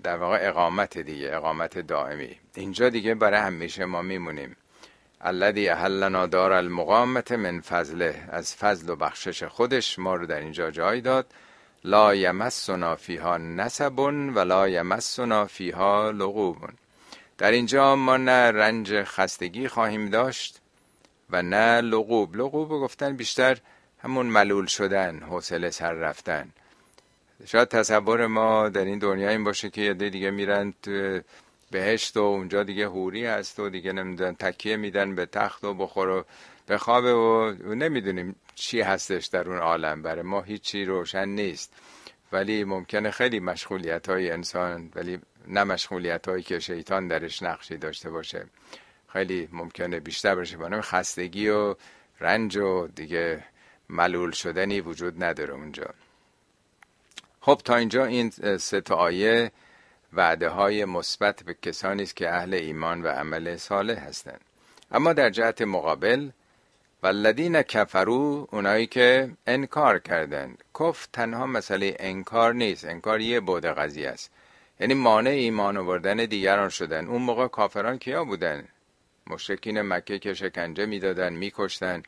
[0.03, 2.37] در واقع اقامت دیگه اقامت دائمی.
[2.55, 4.57] اینجا دیگه برای همیشه ما میمونیم.
[5.21, 8.29] الذی اهلنا دار المقامت من فضله.
[8.29, 11.27] از فضل و بخشش خودش ما رو در اینجا جای داد.
[11.85, 13.39] لا یمسنا فیها
[14.35, 16.57] و لا یمسنا فیها لغوب
[17.39, 20.61] در اینجا ما نه رنج خستگی خواهیم داشت
[21.31, 22.37] و نه لغوب.
[22.37, 23.59] لغوب گفتن بیشتر
[23.99, 26.49] همون ملول شدن حوصله سر رفتن.
[27.47, 30.75] شاید تصور ما در این دنیا این باشه که یه دیگه میرن
[31.71, 36.09] بهشت و اونجا دیگه هوری هست و دیگه نمی‌دونن تکیه میدن به تخت و بخور
[36.09, 36.25] و
[36.69, 40.03] بخوابه و نمی‌دونیم چی هستش در اون عالم.
[40.03, 41.73] برای ما هیچی روشن نیست.
[42.33, 48.11] ولی ممکنه خیلی مشغولیت های انسان ولی نه مشغولیت هایی که شیطان درش نقشی داشته
[48.11, 48.47] باشه.
[49.13, 50.57] خیلی ممکنه بیشتر باشه.
[50.57, 51.75] بنابراین خستگی و
[52.21, 53.45] رنج و دیگه
[53.89, 55.87] ملول شدنی وجود نداره اونجا.
[57.41, 59.53] خب تا اینجا این سه تا آیه
[60.13, 64.41] وعده های مثبت به کسانی است که اهل ایمان و عمل صالح هستند.
[64.91, 66.31] اما در جهت مقابل
[67.03, 70.65] والذین کفرو اونایی که انکار کردند.
[70.81, 72.85] کف تنها مسئله انکار نیست.
[72.85, 74.31] انکار یه بود قضیه است.
[74.81, 77.07] یعنی مانع ایمان آوردن دیگران شدن.
[77.07, 78.69] اون موقع کافران کیا بودن؟
[79.27, 82.03] مشرکین مکه که شکنجه می‌دادن میکشتن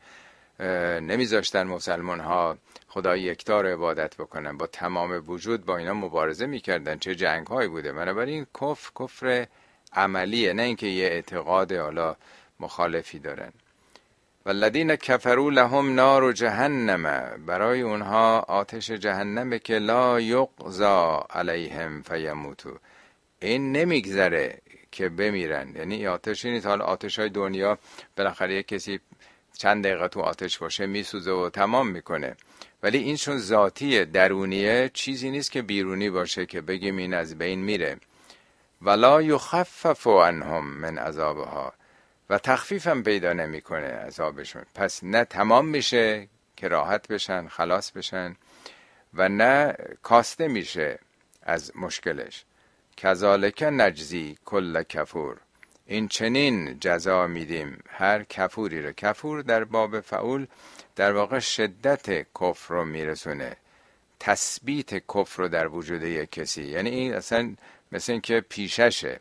[0.99, 4.57] نمیذاشتن مسلمان ها خدای یکتا رو عبادت بکنن.
[4.57, 6.99] با تمام وجود با اینا مبارزه می‌کردن.
[6.99, 7.91] چه جنگ هایی بوده.
[7.91, 9.47] بنابراین کفر کفر
[9.93, 12.15] عملیه نه اینکه یه اعتقاد حالا
[12.59, 13.51] مخالفی دارن.
[14.45, 22.77] والذین کفروا لهم نار جهنم برای اونها آتش جهنمه که لا یقضا علیهم فیموتو.
[23.39, 24.57] این نمیگذره
[24.91, 25.75] که بمیرن.
[25.75, 26.65] یعنی آتشی نیست.
[26.65, 27.77] حالا آتش های دنیا
[28.17, 28.99] بالاخره یک کسی
[29.57, 32.35] چند دقیقه تو آتش باشه میسوزه و تمام می‌کنه.
[32.83, 37.59] ولی این چون ذاتی درونیه چیزی نیست که بیرونی باشه که بگیم این از بین
[37.59, 37.97] میره.
[38.81, 41.73] ولا یخفف عنهم من عذابها.
[42.29, 44.63] و تخفیفم پیدا نمی‌کنه عذابشون.
[44.75, 48.35] پس نه تمام میشه که راحت بشن خلاص بشن
[49.13, 50.99] و نه کاسته میشه
[51.43, 52.45] از مشکلش.
[52.97, 55.37] کذالک نجزی کل کفور.
[55.85, 57.83] این چنین جزا میدیم.
[57.89, 60.47] هر کفوری رو کفور در باب فعول
[60.95, 63.55] در واقع شدت کفر رو میرسونه.
[64.19, 66.63] تثبیت کفر رو در وجود یک کسی.
[66.63, 67.55] یعنی این اصلا
[67.91, 69.19] مثل اینکه پیششه.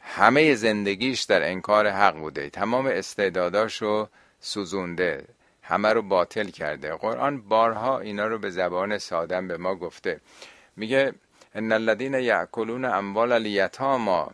[0.00, 2.50] همه زندگیش در انکار حق بوده.
[2.50, 4.08] تمام استعداداش رو
[4.40, 5.24] سوزونده
[5.62, 6.94] همه رو باطل کرده.
[6.94, 10.20] قرآن بارها اینا رو به زبان سادم به ما گفته.
[10.76, 11.12] میگه
[11.54, 14.30] ان الذين یاکلون اموال الیتاما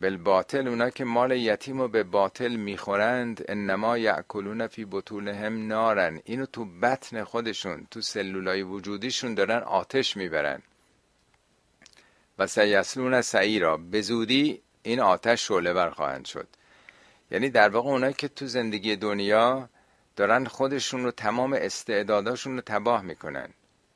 [0.00, 0.68] بالباطل.
[0.68, 6.20] اونا که مال یتیم رو به باطل می‌خورند انما یاکلون فی بطونهم نارن.
[6.24, 10.62] اینو تو بطن خودشون تو سلولای وجودیشون دارن آتش می‌برن.
[12.38, 13.76] و سیسلون سعیرا.
[13.76, 16.48] به زودی این آتش شعله بر خواهند شد.
[17.30, 19.68] یعنی در واقع اونایی که تو زندگی دنیا
[20.16, 23.48] دارن خودشون رو تمام استعداداشون رو تباه می‌کنن.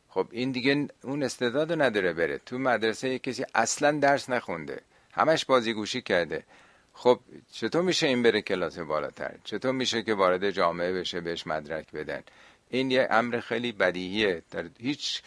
[0.09, 2.39] خب این دیگه اون استعداد نداره بره.
[2.39, 4.81] تو مدرسه کسی اصلا درس نخونده.
[5.13, 6.45] همش بازیگوشی کرده.
[6.93, 7.21] خب
[7.53, 12.23] چطور میشه این بره کلاس بالاتر؟ چطور میشه که وارد جامعه بشه بهش مدرک بدن؟
[12.71, 14.43] این یه امر خیلی بدیهیه.
[14.51, 15.23] در هیچ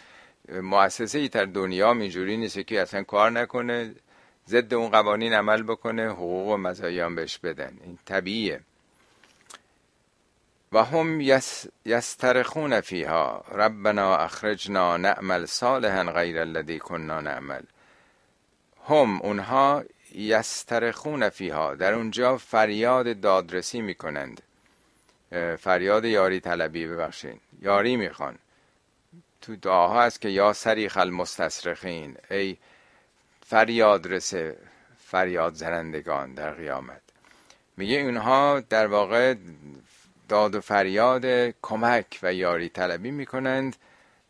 [0.49, 3.95] مؤسسه ای در دنیا اینجوری نیست که اصلا کار نکنه.
[4.49, 7.77] ضد اون قوانین عمل بکنه حقوق و مزایام بهش بدن.
[7.83, 8.61] این طبیعیه.
[10.71, 11.21] و هم
[11.85, 13.45] یسترخون فیها.
[13.51, 17.61] ربنا اخرجنا نعمل صالحا غیر الذی کنا نعمل.
[18.89, 19.83] هم اونها
[20.15, 21.75] یسترخون فیها.
[21.75, 24.41] در اونجا فریاد دادرسی می‌کنند.
[25.59, 27.39] فریاد یاری طلبی ببخشین.
[27.61, 28.37] یاری می‌خوان.
[29.41, 32.57] تو دعاها هست که یا سریخ المستصرخین ای
[33.49, 34.57] فریاد رسه
[35.05, 37.01] فریاد زنندگان در قیامت.
[37.77, 39.35] میگه اونها در واقع
[40.29, 41.25] داد و فریاد
[41.61, 43.75] کمک و یاری طلبی می‌کنند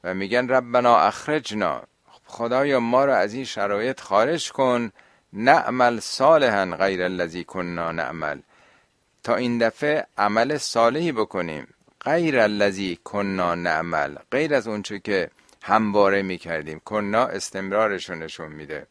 [0.03, 1.83] و میگن ربنا اخرجنا.
[2.25, 4.91] خدایا ما رو از این شرایط خارج کن.
[5.33, 8.39] نعمل صالحا غیر الذی کننا نعمل.
[9.23, 11.67] تا این دفعه عمل صالحی بکنیم.
[12.01, 14.15] غیر الذی کننا نعمل.
[14.31, 15.29] غیر از اونچه که
[15.63, 16.79] همواره می‌کردیم.
[16.79, 18.87] کننا استمرارش نشون میده.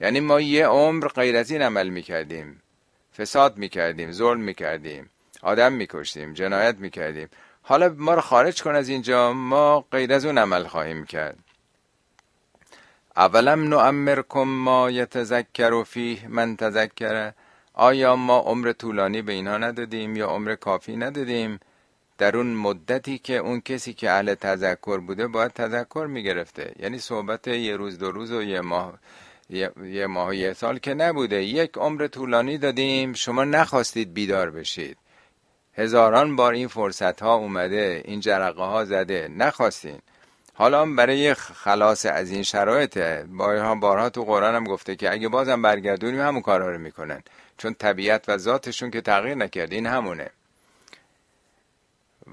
[0.00, 2.62] یعنی ما یه عمر غیر از این عمل می‌کردیم.
[3.18, 5.10] فساد می‌کردیم ظلم می‌کردیم
[5.42, 7.28] آدم میکشتیم جنایت می‌کردیم.
[7.62, 11.38] حالا ما رو خارج کن از اینجا ما غیر از اون عمل خواهیم کرد.
[13.16, 17.34] اولم نعمرکم ما یتذکر و فیه من تذکره
[17.74, 21.60] آیا ما عمر طولانی به اینها ندادیم یا عمر کافی ندادیم؟
[22.18, 26.72] در اون مدتی که اون کسی که اهل تذکر بوده باید تذکر می‌گرفته.
[26.78, 28.98] یعنی صحبت یه روز دو روز و یه ماه.
[29.50, 31.44] یه, ماه یه سال که نبوده.
[31.44, 33.12] یک عمر طولانی دادیم.
[33.12, 34.98] شما نخواستید بیدار بشید.
[35.74, 39.28] هزاران بار این فرصت ها اومده این جرقه ها زده.
[39.36, 39.98] نخواستین.
[40.54, 45.62] حالا برای خلاص از این شرایط بارها بارها تو قرآن هم گفته که اگه بازم
[45.62, 47.22] برگردونیم همون کارا رو می‌کنن.
[47.58, 50.30] چون طبیعت و ذاتشون که تغییر نکرده این همونه.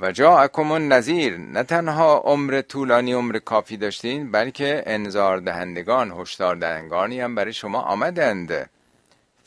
[0.01, 6.55] و جا اکمون نظیر نه تنها عمر طولانی عمر کافی داشتین بلکه انذار دهندگان هشدار
[6.55, 8.69] دهندگانی هم برای شما آمدند.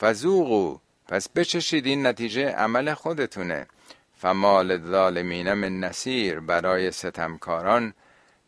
[0.01, 0.79] فزوقو
[1.09, 3.67] پس بچشید این نتیجه عمل خودتونه.
[4.19, 7.95] فمال ظالمین من نصیر برای ستمکاران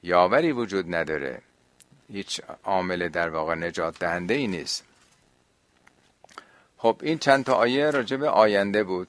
[0.03, 1.39] یاوری وجود نداره.
[2.13, 4.85] هیچ عامل در واقع نجات دهنده ای نیست.
[6.77, 9.09] خب این چند تا آیه راجع به آینده بود.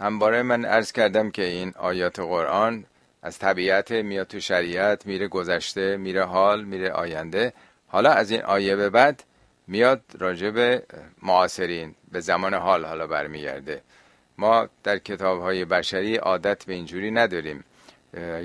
[0.00, 2.84] همباره من عرض کردم که این آیات قرآن
[3.22, 7.52] از طبیعت میاد تو شریعت میره گذشته میره حال میره آینده.
[7.86, 9.22] حالا از این آیه به بعد
[9.66, 10.82] میاد راجع به
[11.22, 13.82] معاصرین به زمان حال حالا برمیگرده.
[14.38, 17.64] ما در کتاب های بشری عادت به اینجوری نداریم.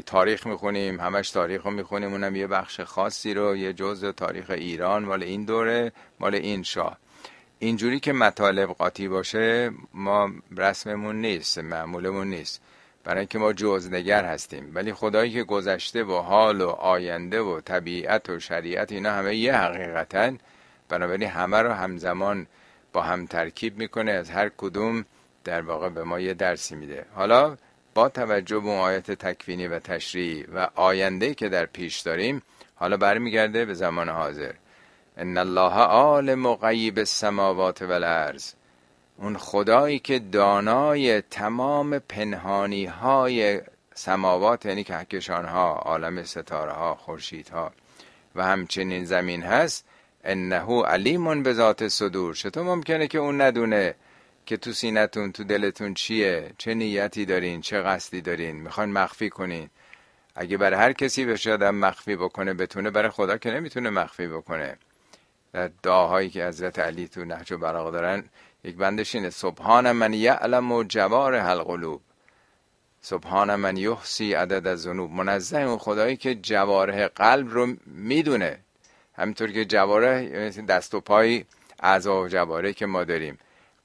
[0.05, 5.05] تاریخ می‌خونیم همش تاریخ رو می‌خونیم اونم یه بخش خاصی رو یه جزء تاریخ ایران
[5.05, 6.97] مال این دوره مال این شاه.
[7.65, 12.61] اینجوری که مطالب قاطی باشه ما رسممون نیست معمولمون نیست.
[13.03, 14.71] برای اینکه ما جزنگر هستیم.
[14.73, 19.55] ولی خدایی که گذشته و حال و آینده و طبیعت و شریعت اینا همه یه
[19.55, 20.37] حقیقتن.
[20.89, 22.47] بنابراین همه رو همزمان
[22.93, 24.11] با هم ترکیب می‌کنه.
[24.11, 25.05] از هر کدوم
[25.43, 27.05] در واقع به ما یه درسی میده.
[27.15, 27.57] حالا
[27.93, 32.41] با توجه به آیت تکوینی و تشریعی و آینده که در پیش داریم
[32.75, 34.53] حالا برمیگرده به زمان حاضر.
[35.17, 38.53] ان الله عالم غیب السماوات و الارض
[39.17, 43.61] اون خدایی که دانای تمام پنهانی های
[43.93, 47.71] سماوات یعنی کهکشان ها عالم ستاره ها خورشید ها
[48.35, 49.85] و همچنین زمین هست
[50.23, 52.35] انه علیم به ذات صدور.
[52.35, 53.95] چطور ممکنه که اون ندونه
[54.45, 59.69] که تو سینتون تو دلتون چیه؟ چه نیتی دارین؟ چه قصدی دارین؟ می‌خواین مخفی کنین؟
[60.35, 64.77] اگه برای هر کسی بشه آدم مخفی بکنه بتونه برای خدا که نمی‌تونه مخفی بکنه.
[65.83, 68.23] دعاهایی که حضرت علی تو نهج و براغ دارن
[68.63, 72.01] یک بندش اینه سبحان من یعلم و جوار القلوب.
[73.01, 78.59] سبحان من یحسی عدد از ذنوب منزه اون خدایی که جواره قلب رو می‌دونه.
[79.17, 81.45] همینطور که جواره دست و پای
[81.79, 83.37] اعضا و جواره که ما داریم.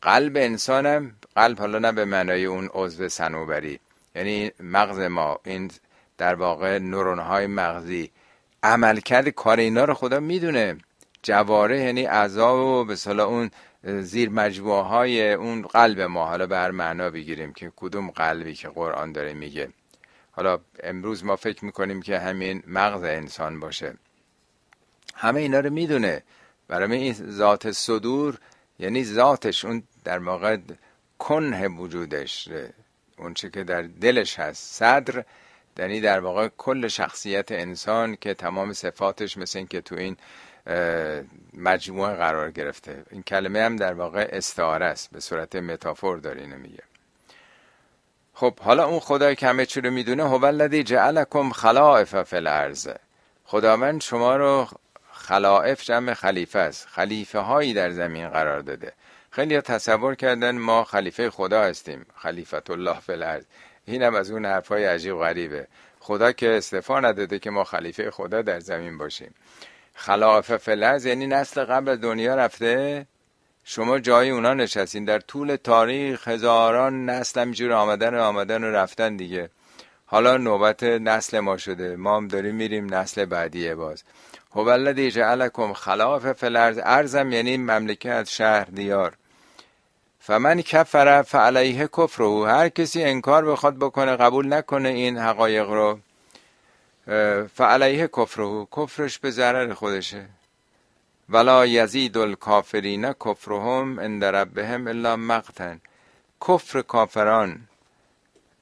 [0.02, 3.80] قلب انسانم قلب حالا نه به معنای اون عضو سنوبری
[4.14, 5.70] یعنی مغز ما این
[6.18, 8.10] در واقع نورون های مغزی.
[8.62, 10.76] عملکرد کار اینا رو خدا می‌دونه.
[11.22, 13.50] جواره یعنی اعضا و به اون
[13.84, 16.26] زیر مجموعه های اون قلب ما.
[16.26, 19.68] حالا به هر معنا بگیریم که کدوم قلبی که قرآن داره میگه.
[20.32, 23.94] حالا امروز ما فکر می‌کنیم که همین مغز انسان باشه.
[25.14, 26.22] همه اینا رو می‌دونه.
[26.68, 28.38] برای این ذات صدور
[28.78, 30.56] یعنی ذاتش اون در واقع
[31.18, 32.48] کنه وجودش.
[33.18, 34.74] اون چه که در دلش هست.
[34.74, 35.24] صدر
[35.78, 40.16] یعنی در واقع کل شخصیت انسان که تمام صفاتش مثل این که تو این
[41.54, 43.02] مجموعه قرار گرفته.
[43.10, 45.10] این کلمه هم در واقع استعاره است.
[45.12, 46.82] به صورت متافور داره اینو میگه.
[48.34, 52.88] خب حالا اون خدای که همه چی رو می‌دونه هو الذی جعلکم خلائف فی الارض.
[53.44, 54.68] خداوند شما رو
[55.12, 56.88] خلائف جمع خلیفه است.
[56.88, 58.92] خلیفه هایی در زمین قرار داده.
[59.30, 62.06] خیلی تصور کردن ما خلیفه خدا هستیم.
[62.16, 63.44] خلیفت الله فی الارض.
[63.84, 65.66] اینم از اون حرفای عجیب غریبه.
[66.00, 69.34] خدا که استفا نداده که ما خلیفه خدا در زمین باشیم.
[70.00, 73.06] خلافه فلز یعنی نسل قبل دنیا رفته.
[73.64, 75.04] شما جای اونا نشستین.
[75.04, 79.50] در طول تاریخ هزاران نسل همینجور آمدن و آمدن و رفتن دیگه.
[80.06, 81.96] حالا نوبت نسل ما شده.
[81.96, 84.02] ما هم داریم میریم نسل بعدیه باز.
[84.54, 89.12] هو الذی جعلکم خلاف فلرز ارزم یعنی مملکت شهر دیار.
[90.20, 95.98] فمن کفر فعلیه کفر هر کسی انکار بخواد بکنه قبول نکنه این حقایق رو.
[97.54, 100.26] فعلیه کفره کفرش به ضرر خودشه.
[101.28, 105.80] ولا یزید الکافرین کفرهم عند ربهم الا مقتن.
[106.48, 107.60] کفر کافران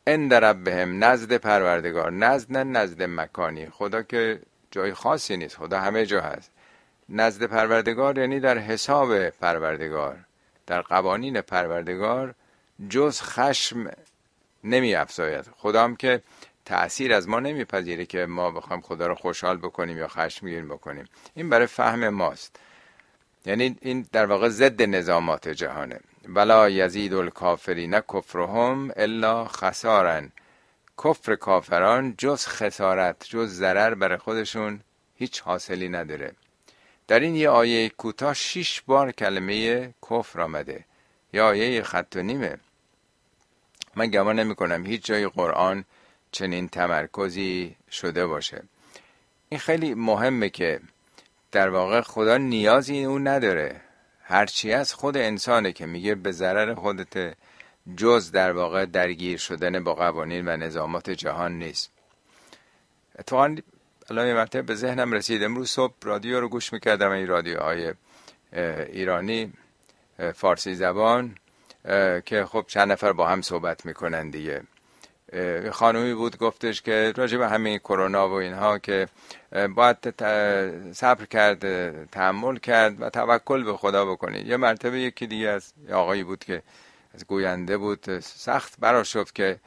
[0.07, 3.67] عند ربهم نزد پروردگار نزد نه نزد مکانی.
[3.71, 4.41] خدا که
[4.71, 6.51] جای خاصی نیست خدا همه جا هست.
[7.09, 10.17] نزد پروردگار یعنی در حساب پروردگار
[10.67, 12.35] در قوانین پروردگار
[12.89, 13.91] جز خشم
[14.65, 16.23] نمی افزاید خدا هم که
[16.69, 21.05] تأثیر از ما نمیپذیره که ما بخوایم خدا رو خوشحال بکنیم یا خشمگین بکنیم.
[21.35, 22.57] این برای فهم ماست.
[23.47, 26.01] یعنی این در واقع ضد نظامات جهانه.
[26.25, 30.33] ولا یزید الکافرین کفرهم الا خسارن.
[31.05, 34.81] کفر کافران جز خسارت جز ضرر برای خودشون
[35.15, 36.33] هیچ حاصلی نداره.
[37.07, 40.85] در این یه آیه کوتاه شیش بار کلمه کفر آمده.
[41.33, 42.59] یا آیه خط و نیمه.
[43.97, 45.85] من گمان نمی کنم هیچ جای قرآن
[46.33, 48.63] چنین تمرکزی شده باشه.
[49.49, 50.81] این خیلی مهمه که
[51.53, 53.81] در واقع خدا نیازی اون نداره.
[54.23, 57.37] هرچی از خود انسانه که میگه به ضرر خودت
[57.97, 61.91] جز در واقع درگیر شدن با قوانین و نظامات جهان نیست.
[63.19, 63.57] اتفاقا
[64.11, 65.43] الان یه مرتبه به ذهنم رسید.
[65.43, 67.11] امروز صبح رادیو رو گوش می‌کردم.
[67.11, 67.95] این رادیوهای
[68.93, 69.53] ایرانی
[70.35, 71.35] فارسی زبان
[72.25, 74.63] که خب چند نفر با هم صحبت می‌کنن دیگه.
[75.73, 79.09] خانومی بود گفتش که راجع به همین کرونا و اینها که
[79.75, 79.97] باید
[80.93, 81.61] صبر کرد
[82.11, 86.63] تحمل کرد و توکل به خدا بکنید یه مرتبه یکی دیگه از آقایی بود که
[87.15, 89.61] از گوینده بود سخت برا شد که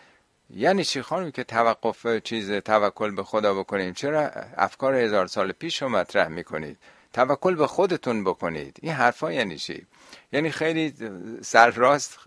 [0.56, 5.82] یعنی چی خانم که توقف چیز توکل به خدا بکنید چرا افکار هزار سال پیش
[5.82, 6.78] رو مطرح می‌کنید؟
[7.14, 8.78] توکل به خودتون بکنید.
[8.82, 9.86] این حرفا یعنی چی؟
[10.32, 10.94] یعنی خیلی
[11.42, 12.20] سرراست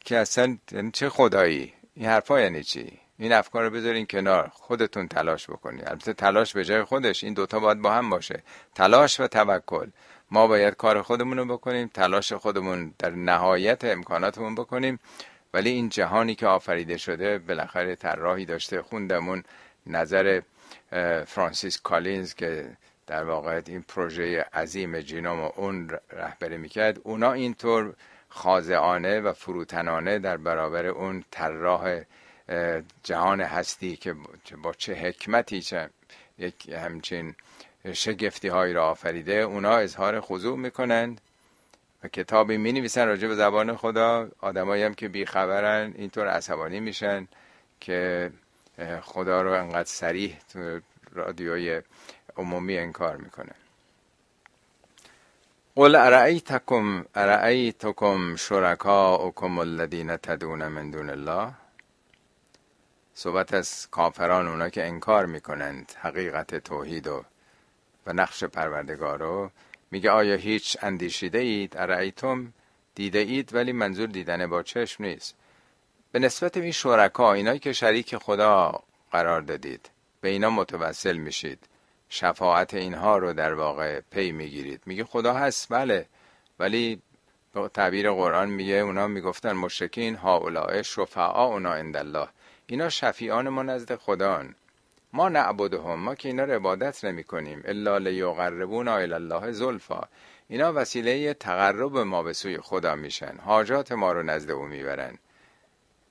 [0.00, 5.08] که اصلا یعنی چه خدایی؟ این حرفا یعنی چی؟ این افکار رو بذارین کنار خودتون
[5.08, 8.42] تلاش بکنید البته تلاش به جای خودش این دوتا باید با هم باشه.
[8.74, 9.88] تلاش و توکل.
[10.30, 15.00] ما باید کار خودمون رو بکنیم تلاش خودمون در نهایت امکاناتمون بکنیم.
[15.54, 19.42] ولی این جهانی که آفریده شده بالاخره طراحی داشته خوندمون
[19.86, 20.40] نظر
[21.26, 22.76] فرانسیس کالینز که
[23.06, 27.00] در واقع این پروژه عظیم جینوم اون رهبری می‌کرد.
[27.02, 27.94] اونا اینطور
[28.34, 32.00] خاضعانه و فروتنانه در برابر اون طراح
[33.02, 34.14] جهان هستی که
[34.62, 35.90] با چه حکمتی چه
[36.38, 37.34] یک همچین
[37.92, 41.20] شگفتی هایی را آفریده اونا اظهار خضوع می‌کنند
[42.04, 44.28] و کتابی می نویسن راجع به زبان خدا.
[44.40, 47.28] آدمایی هم که بیخبرن اینطور عصبانی میشن
[47.80, 48.30] که
[49.02, 50.80] خدا رو انقدر سریح تو
[51.12, 51.82] رادیوی
[52.36, 53.63] عمومی انکار می‌کنه.
[55.76, 61.52] قل ارائیتکم ارائیتکم شرکاؤکم الذین تدون من دون الله؟
[63.14, 67.24] صحبت از کافران اونا که انکار می‌کنند حقیقت توحید و
[68.06, 69.50] و نقش پروردگار رو.
[69.90, 72.52] میگه آیا هیچ اندیشیده اید؟ ارائیتم
[72.94, 75.34] دیده اید ولی منظور دیدن با چشم نیست.
[76.12, 81.58] به نسبت این شرکا اینایی که شریک خدا قرار دادید به اینا متوسل میشید.
[82.08, 84.82] شفاعت اینها رو در واقع پی می‌گیرید.
[84.86, 86.06] میگه خدا هست بله.
[86.58, 87.02] ولی
[87.74, 92.28] تعبیر قرآن میگه اونا می‌گفتن مشرکین ها شفعا اونا الله
[92.66, 94.54] اینا شفیعان ما نزد خدان
[95.12, 100.08] ما نعبدهم ما که اینا رو عبادت نمی کنیم الا لیقربونا الله زلفا.
[100.48, 103.38] اینا وسیله تقرب ما به سوی خدا میشن.
[103.44, 105.18] حاجات ما رو نزد او می‌برن.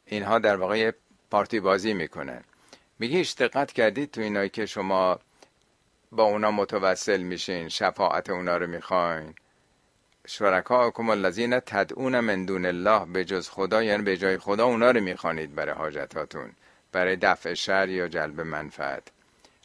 [0.06, 0.92] اینها در واقع
[1.32, 2.44] پارتی بازی می‌کنن.
[3.00, 5.20] میگه دقت کردید تو اینایی که شما
[6.16, 9.34] با اونا متوسل میشین شفاعت اونا رو می‌خواین.
[10.28, 15.02] شرکاکم الذین تدعون من دون الله به جز خدا یعنی به جای خدا اونا رو
[15.02, 16.52] می‌خوانید برای حاجتاتون
[16.92, 19.04] برای دفع شر یا جلب منفعت.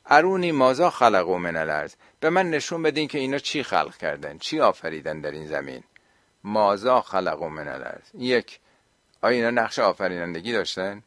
[0.06, 4.60] ارونی مازا خلقو من الارض؟ به من نشون بدین که اینا چی خلق کردن چی
[4.60, 5.82] آفریدن در این زمین.
[6.44, 8.60] مازا خلقو من الارض؟ یک
[9.22, 11.02] آیا اینا نقش آفرینندگی داشتن؟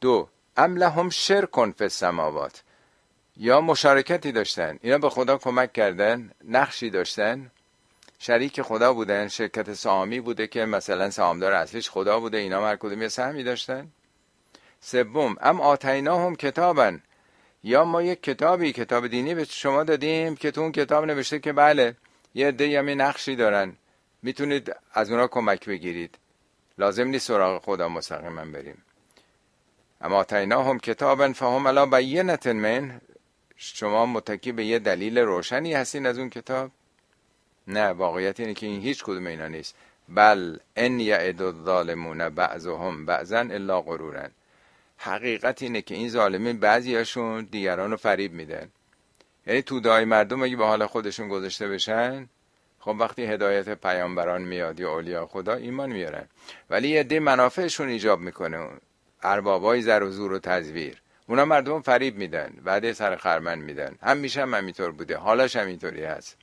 [0.00, 2.62] دو ام لهم شرکن فی السماوات؟
[3.36, 7.50] یا مشارکتی داشتن اینا به خدا کمک کردن نقشی داشتن.
[8.18, 13.02] شریک خدا بودن شرکت سامی بوده که مثلا سهامدار اصلیش خدا بوده اینا هر کدوم
[13.02, 13.88] یه سهمی داشتن.
[14.80, 17.02] سوم ام آتینا کتابن.
[17.64, 21.52] یا ما یک کتابی کتاب دینی به شما دادیم که تو اون کتاب نوشته که
[21.52, 21.96] بله
[22.34, 23.76] یه عده همین نقشی دارن.
[24.22, 26.18] می‌تونید از اونا کمک بگیرید.
[26.78, 28.82] لازم نیست سراغ خدا مستقیما بریم.
[30.00, 33.00] اما آتینا هم کتابن فهم الا بینت من.
[33.64, 36.70] شما متکی به یه دلیل روشنی هستین از اون کتاب؟
[37.66, 39.74] نه واقعیت اینه که این هیچ کدوم اینا نیست.
[40.08, 44.30] بل ان یعد الظالمون بعضهم بعضا الا غرورن
[44.96, 48.68] حقیقت اینه که این ظالمین بعضیاشون دیگران رو فریب میدن.
[49.46, 52.28] یعنی تو دای مردم اگه به حال خودشون گذاشته بشن
[52.80, 56.28] خب وقتی هدایت پیامبران میاد یا اولیا خدا ایمان میارن.
[56.70, 58.68] ولی یه دی منافعشون ایجاب می‌کنه.
[59.22, 61.02] اربابای زر و زور و تزویر.
[61.26, 63.98] اونا مردم فریب میدن بعد سر خرمن میدن.
[64.02, 66.36] هم میشه هم همینطور بوده حالاش همینطوری هست.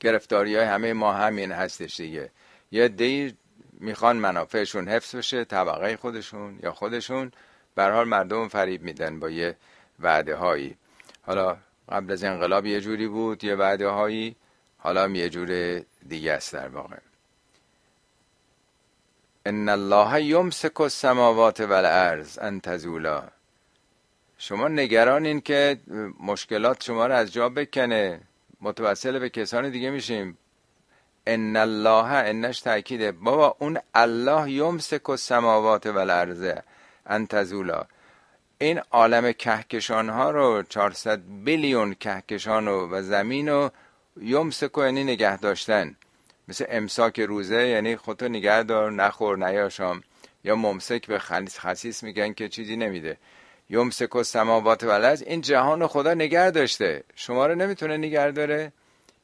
[0.00, 2.30] گرفتاری های همه ما همین هستش دیگه.
[2.72, 3.36] یه دی
[3.80, 7.32] می‌خوان منافعشون حفظ بشه طبقه خودشون یا خودشون.
[7.76, 9.56] حال مردم فریب میدن با یه
[10.00, 10.76] وعده هایی
[11.22, 11.56] حالا
[11.88, 14.36] قبل از انقلاب یه جوری بود یه وعده هایی
[14.78, 16.96] حالا یه جور دیگه است در واقع.
[19.46, 23.33] ان الله یمسک السماوات والارض ان تزولا.
[24.46, 25.80] شما نگران که
[26.20, 28.20] مشکلات شما رو از جا بکنه.
[28.60, 30.38] متوسل به کسان دیگه میشیم.
[31.26, 33.12] ان الله انش تاکیده.
[33.12, 36.52] بابا اون الله یمسک السماوات والارض.
[37.06, 37.84] ان تزولا
[38.58, 43.70] این عالم کهکشان ها رو 400 بیلیون کهکشان و زمین رو
[44.20, 45.96] یمسک یعنی نگه داشتن.
[46.48, 50.02] مثل امساک روزه یعنی خودتو نگه دار نخور نیاشام.
[50.44, 53.16] یا ممسک به خصیص میگن که چیزی نمیده.
[53.70, 57.04] یمسک و سماوات ولز این جهان خدا نگه داشته.
[57.14, 58.72] شما رو نمی‌تونه نگه داره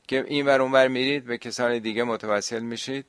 [0.09, 3.05] که این ور اونور میرید به کسان دیگه متوسل میشید.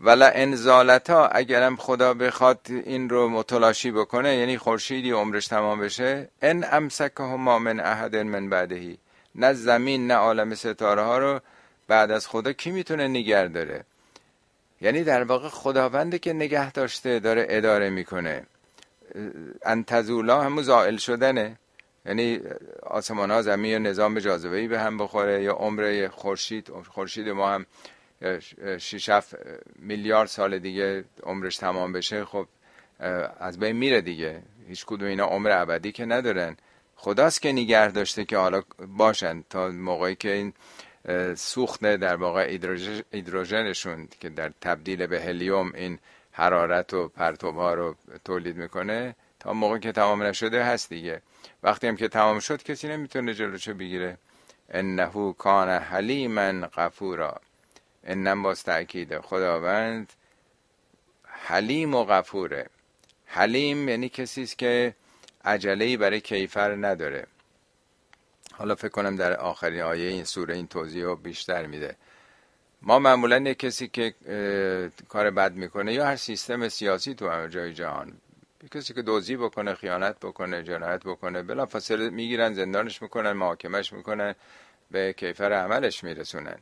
[0.00, 6.64] ولا انزالتا اگرم خدا بخواد این رو متلاشی بکنه یعنی خورشیدی عمرش تمام بشه ان
[6.72, 8.98] امسکه ما من احد من بعدهی.
[9.34, 11.40] نه زمین نه عالم ستاره ها رو
[11.88, 13.84] بعد از خدا کی می‌تونه نگه داره؟
[14.80, 18.46] یعنی در واقع خداونده که نگه داشته داره اداره می‌کنه.
[19.62, 21.58] انتزولا همون زائل شدنه.
[22.06, 22.40] یعنی
[22.82, 25.42] آسمان ها زمین و نظام جاذبه به هم بخوره.
[25.42, 27.66] یا عمر خورشید خورشید ما هم
[28.78, 29.10] 6
[29.76, 32.46] میلیارد سال دیگه عمرش تمام بشه خب
[33.40, 34.42] از بین میره دیگه.
[34.68, 36.56] هیچ کدوم اینا عمر ابدی که ندارن.
[36.96, 38.62] خداست که نگه داشته که حالا
[38.96, 40.52] باشن تا موقعی که این
[41.34, 42.58] سوخت در واقع
[43.10, 45.98] ایدروژنشون که در تبدیل به هلیوم این
[46.32, 51.22] حرارت و پرتوب ها رو تولید می‌کنه تا موقع که تمام نشده هست دیگه.
[51.62, 54.18] وقتی هم که تمام شد کسی نمی‌تونه جلوشو بگیره.
[54.70, 57.40] انه کان حلیما غفورا.
[58.04, 60.12] انم باز تأکیده خداوند
[61.24, 62.66] حلیم و غفوره.
[63.26, 64.94] حلیم یعنی کسی است که
[65.44, 67.26] عجله برای کیفر نداره.
[68.52, 71.96] حالا فکر کنم در آخرین آیه این سوره این توضیح رو بیشتر میده.
[72.82, 74.14] ما معمولا یک کسی که
[75.08, 78.12] کار بد می‌کنه یا هر سیستم سیاسی تو جای جهان
[78.70, 84.34] کسی که دوزی بکنه خیانت بکنه جنایت بکنه بلا فاصله می‌گیرن زندانش می‌کنن محاکمش می‌کنن
[84.90, 86.56] به کیفر عملش میرسونن.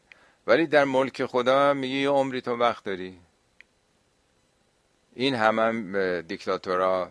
[0.46, 3.18] ولی در ملک خدا میگه یه عمری تو وقت داری؟
[5.14, 7.10] این هم, هم دیکتاتورا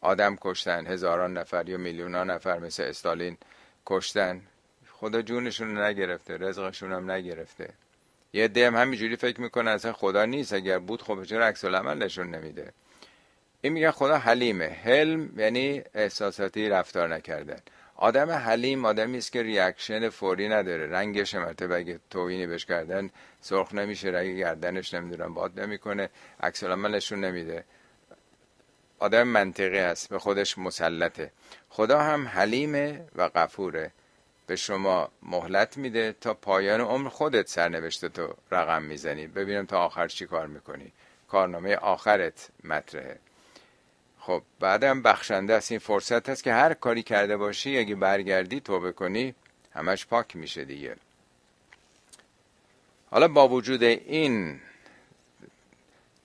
[0.00, 3.36] آدم کشتن هزاران نفر یا میلیون نفر مثل استالین
[3.86, 4.42] کشتن.
[4.90, 7.74] خدا جونشون نگرفته رزقشون هم نگرفته.
[8.32, 12.34] یه هم همینجوری فکر می‌کنه اصلا خدا نیست اگر بود خب چرا عکس العمل نشون
[12.34, 12.72] نمیده؟
[13.60, 14.66] این میگن خدا حلیمه.
[14.66, 17.60] حلم یعنی احساساتی رفتار نکردن
[17.96, 20.86] آدم حلیم آدمی است که ریاکشن فوری نداره.
[20.86, 23.10] رنگش مرتبه اگه توهینی بهش کردن
[23.40, 26.10] سرخ نمیشه رنگ گردنش نمی‌دونم باد نمی‌کنه
[26.40, 27.64] عکس نشون نمیده.
[28.98, 31.32] آدم منطقی است به خودش مسلطه.
[31.68, 33.92] خدا هم حلیمه و غفوره.
[34.50, 39.26] به شما مهلت میده تا پایان عمر خودت سرنوشته تو رقم می‌زنی.
[39.26, 40.92] ببینم تا آخر چی کار می‌کنی.
[41.28, 43.18] کارنامه آخرت مطرحه.
[44.20, 45.70] خب بعدم بخشنده است.
[45.70, 49.34] این فرصت هست که هر کاری کرده باشی اگه برگردی توبه کنی
[49.74, 50.96] همش پاک میشه دیگه.
[53.10, 54.60] حالا با وجود این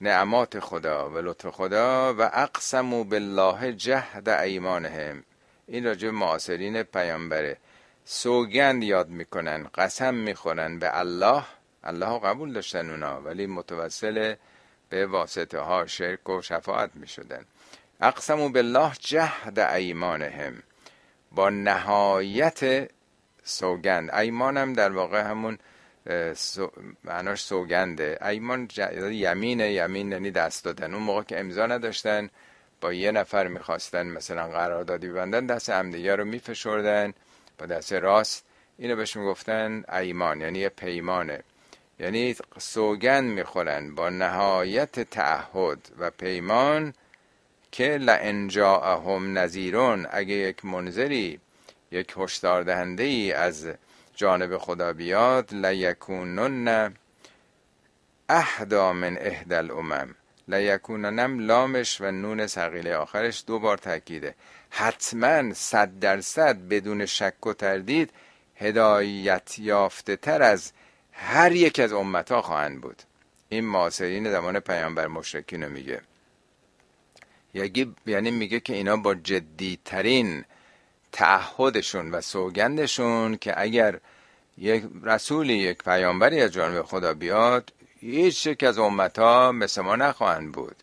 [0.00, 5.24] نعمات خدا و لطف خدا و اقسمو بالله جهد ایمانهم.
[5.68, 7.56] این راجع معاصرین پیامبره.
[8.08, 11.44] سوگند یاد می‌کنن قسم می‌خورن به الله.
[11.84, 14.34] الله قبول داشتن اونا ولی متوسل
[14.88, 17.44] به واسطه ها شرک و شفاعت می‌شدن.
[18.00, 20.62] اقسمو بالله جهد ایمانهم.
[21.32, 22.90] با نهایت
[23.44, 24.14] سوگند.
[24.14, 25.58] ایمانم در واقع همون
[26.34, 26.72] سو...
[27.04, 28.18] معناش سوگنده.
[28.26, 28.80] ایمان ج...
[29.10, 30.94] یمینه یمین یعنی دست دادن.
[30.94, 32.30] اون موقع که امضا نداشتن
[32.80, 37.14] با یه نفر می‌خواستن مثلا قراردادی ببندن دست همدیگه رو میفشردن.
[37.58, 38.44] با دست راست
[38.78, 41.42] اینو بهش می‌گفتن ایمان یعنی پیمانه.
[41.98, 46.94] یعنی سوگند می‌خورن با نهایت تعهد و پیمان
[47.72, 49.48] که لئن جاءهم
[50.10, 51.40] اگه یک منظری
[51.90, 53.68] یک هشدار دهنده ای از
[54.14, 56.94] جانب خدا بیاد لیکونن
[58.28, 60.14] اهدا من اهد الامم
[60.48, 64.34] لیکوننم لامش و نون سقیله آخرش دو بار تاکیده
[64.78, 68.10] حتما صد درصد بدون شک و تردید
[68.56, 70.72] هدایت یافته تر از
[71.12, 73.02] هر یک از امتا خواهند بود.
[73.48, 76.00] این معاصرین زمان پیامبر مشرکین رو میگه.
[78.06, 80.44] یعنی میگه که اینا با جدی ترین
[81.12, 84.00] تعهدشون و سوگندشون که اگر
[84.58, 90.52] یک رسولی یک پیامبری از جانب خدا بیاد هیچ یک از امتا مثل ما نخواهند
[90.52, 90.76] بود.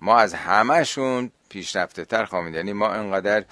[0.00, 3.44] ما از همهشون پیشرفته تر خواهیم یعنی ما انقدر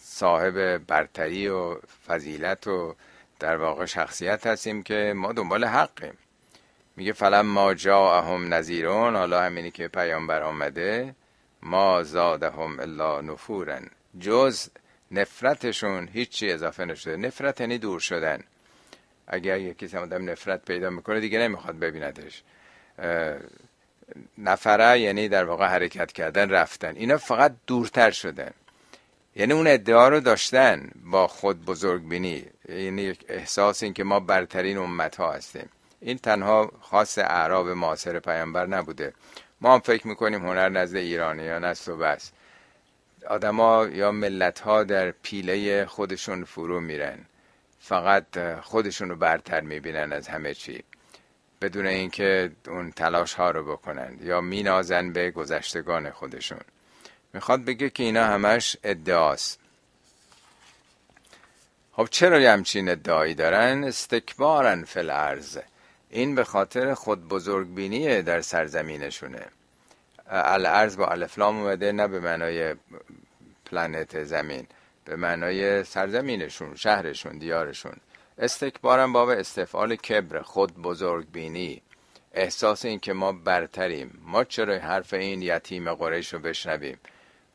[0.00, 1.76] صاحب برتری و
[2.06, 2.94] فضیلت و
[3.38, 6.18] در واقع شخصیت هستیم که ما دنبال حقیم.
[6.96, 11.14] میگه فلم ما جاءهم نذیرون حالا همینی که پیامبر آمده
[11.62, 13.90] ما زادهم الا نفورن.
[14.20, 14.68] جز
[15.10, 17.16] نفرتشون هیچی اضافه نشده.
[17.16, 18.42] نفرت یعنی دور شدن.
[19.26, 22.42] اگر یکی آدم نفرت پیدا می‌کنه دیگه نمی‌خواد ببیندش.
[24.38, 26.96] نفره یعنی در واقع حرکت کردن رفتن.
[26.96, 28.50] اینا فقط دورتر شدن.
[29.36, 34.78] یعنی اون ادعا رو داشتن با خود بزرگ بینی یعنی احساس این که ما برترین
[34.78, 35.68] امت ها هستیم.
[36.00, 39.12] این تنها خاص اعراب معاصر پیامبر نبوده.
[39.60, 42.32] ما هم فکر می‌کنیم هنر نزد ایرانی یا نست و بس.
[43.28, 47.18] آدما یا ملت ها در پیله خودشون فرو میرن.
[47.80, 50.84] فقط خودشون رو برتر می‌بینن از همه چی.
[51.62, 56.60] بدون اینکه اون تلاش ها رو بکنن یا مینازن به گذشتگان خودشون.
[57.32, 59.58] می‌خواد بگه که اینا همش ادعاست.
[61.92, 65.58] خب چرا همچین ادعایی دارن؟ استکبارن فل ارز
[66.10, 69.46] این به خاطر خود بزرگبینی در سرزمینشونه.
[70.28, 72.74] الارض با الفلام اومده نه به معنای
[73.66, 74.66] پلنت زمین
[75.04, 77.96] به معنای سرزمینشون شهرشون دیارشون.
[78.38, 81.82] استکبارم باب استفعال کبر خود بزرگ بینی
[82.32, 84.18] احساس این که ما برتریم.
[84.24, 86.98] ما چرا حرف این یتیم قریش رو بشنویم؟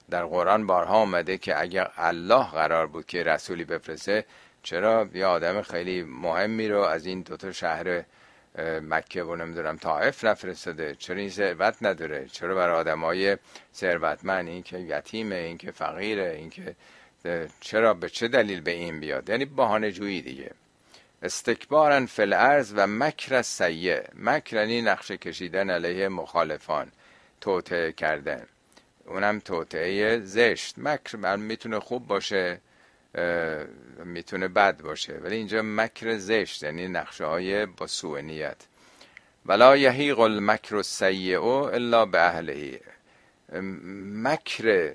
[0.09, 4.25] در قرآن بارها آمده که اگر الله قرار بود که رسولی بفرسته
[4.63, 8.03] چرا یه آدم خیلی مهمی رو از این دوتا شهر
[8.81, 13.37] مکه و نمی‌دونم طائف نفرستاده؟ چرا این ثروت نداره؟ چرا برای آدمای
[13.73, 16.75] ثروتمند؟ این که یتیمه این که فقیره این که
[17.59, 20.51] چرا؟ به چه دلیل به این بیاد؟ یعنی بهانه جویی دیگه.
[21.23, 26.91] استکبارن فل ارز و مکر سیه مکر یعنی نقشه کشیدن علیه مخالفان
[27.41, 28.45] توطعه کردن.
[29.05, 30.75] اونم توطعه زشت.
[30.77, 32.61] مکر می‌تونه خوب باشه
[34.05, 38.57] می‌تونه بد باشه ولی اینجا مکر زشت یعنی نقشه های با سوء نیت.
[39.45, 42.79] ولا یحیق المکر السیئ الا به اهلهی
[44.23, 44.93] مکر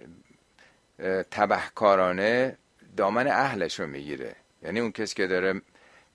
[1.30, 2.56] تبهکارانه
[2.96, 4.36] دامن اهلش رو می‌گیره.
[4.62, 5.60] یعنی اون کسی که داره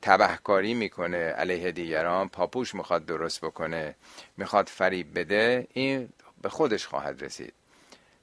[0.01, 3.95] تبهکاری می‌کنه علیه دیگران پاپوش می‌خواد درست بکنه
[4.37, 6.09] می‌خواد فریب بده این
[6.41, 7.53] به خودش خواهد رسید.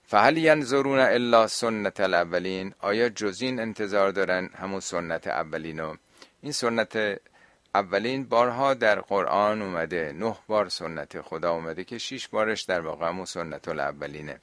[0.06, 5.94] فهل ینظرون الا سنت الاولین؟ آیا جز این انتظار دارن همون سنت اولینو؟
[6.42, 7.20] این سنت
[7.74, 13.08] اولین بارها در قرآن اومده نه بار سنت خدا اومده که شیش بارش در واقع
[13.08, 14.38] همون سنت الاولینه.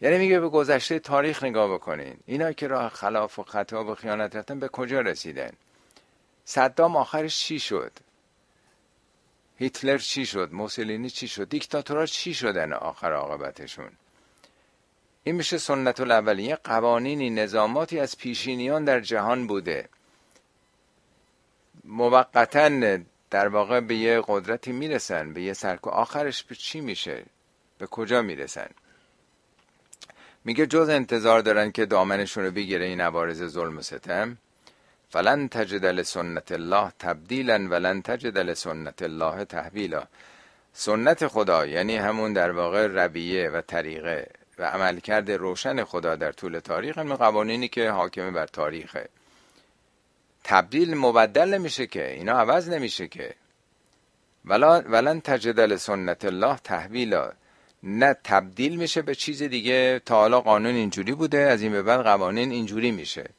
[0.00, 2.16] یعنی میگه به گذشته تاریخ نگاه بکنین.
[2.26, 5.50] اینا که راه خلاف و خطا و خیانت رفتن به کجا رسیدن؟
[6.50, 7.92] صدام آخرش چی شد؟
[9.58, 13.90] هیتلر چی شد؟ موسولینی چی شد؟ دیکتاتورها چی شدن آخر عاقبتشون؟
[15.24, 19.88] این میشه سنت الاولیه قوانینی نظاماتی از پیشینیان در جهان بوده.
[21.84, 22.98] موقتا
[23.30, 25.32] در واقع به یه قدرتی می‌رسن.
[25.32, 27.24] به یه سرکو آخرش به چی میشه؟
[27.78, 28.70] به کجا می‌رسن؟
[30.44, 34.38] میگه جز انتظار دارن که دامنشون رو بگیره این عوارض ظلم و ستم.
[35.10, 40.02] فلن تجد لسنت الله تبدیلا ولن تجد لسنت الله تحویلا.
[40.72, 44.26] سنت خدا یعنی همون در واقع رویه و طریقه
[44.58, 46.98] و عملکرد روشن خدا در طول تاریخ.
[46.98, 49.08] همین قوانینی که حاکمه بر تاریخه
[50.44, 53.34] تبدیل مبدل نمیشه که اینا عوض نمیشه که.
[54.44, 57.32] ولا ولن تجد لسنت الله تحویلا.
[57.82, 62.00] نه تبدیل میشه به چیز دیگه تا حالا قانون اینجوری بوده از این به بعد
[62.00, 63.30] قوانین اینجوری میشه.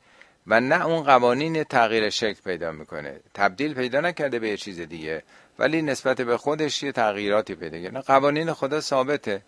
[0.48, 3.20] و نه اون قوانین تغییر شکل پیدا می‌کنه.
[3.34, 5.24] تبدیل پیدا نکرده به یه چیز دیگه
[5.60, 8.00] ولی نسبت به خودش یه تغییراتی پیدا کرده.
[8.00, 9.42] قوانین خدا ثابته.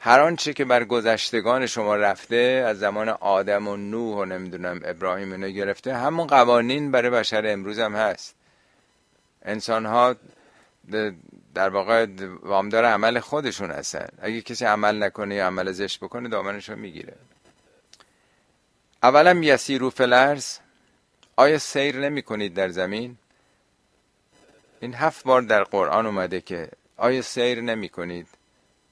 [0.00, 5.32] هر آنچه که بر گذشتگان شما رفته از زمان آدم و نوح و نمی‌دونم ابراهیم
[5.32, 8.34] اینو گرفته همون قوانین برای بشر امروز هم هست.
[9.44, 10.16] انسان ها
[11.54, 12.06] در واقع
[12.42, 14.08] وامدار عمل خودشون هستن.
[14.22, 17.14] اگه کسی عمل نکنه یا عمل زشت بکنه دامنشو می‌گیره.
[19.02, 20.58] اولا یسیرو فلرز
[21.36, 23.16] آیا سیر نمی کنید در زمین؟
[24.80, 28.28] این هفت بار در قرآن اومده که آیا سیر نمی کنید؟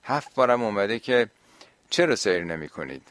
[0.02, 1.30] هفت بارم اومده که
[1.90, 3.02] چرا سیر نمی کنید؟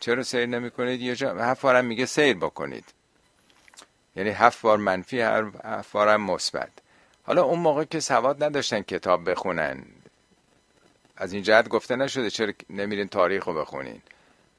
[0.00, 2.84] چرا سیر نمی کنید؟ یه جا هفت بارم میگه سیر بکنید.
[4.16, 6.70] یعنی هفت بار منفی هفت بارم مثبت.
[7.22, 9.84] حالا اون موقع که سواد نداشتن کتاب بخونن.
[11.16, 14.02] از این جهت گفته نشده چرا نمیرین تاریخ رو بخونین.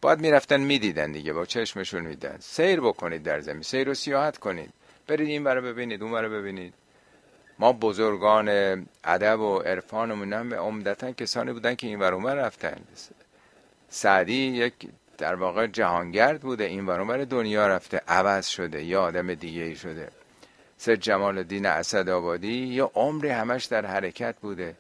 [0.02, 4.70] باید می‌رفتن می‌دیدن دیگه با چشمشون میدن سیر بکنید در زمین سیر و سیاحت کنید.
[5.08, 6.74] برید این برای ببینید اون برای ببینید.
[7.60, 8.50] ما بزرگان
[9.04, 12.78] ادب و عرفان و به عمدتا کسانی بودن که این ورون رفتن.
[13.90, 14.74] سعدی یک
[15.18, 20.08] در واقع جهانگرد بوده این ورون دنیا رفته عوض شده یا آدم دیگه ای شده.
[20.78, 24.76] سید جمال الدین اسد آبادی یا عمری همش در حرکت بوده.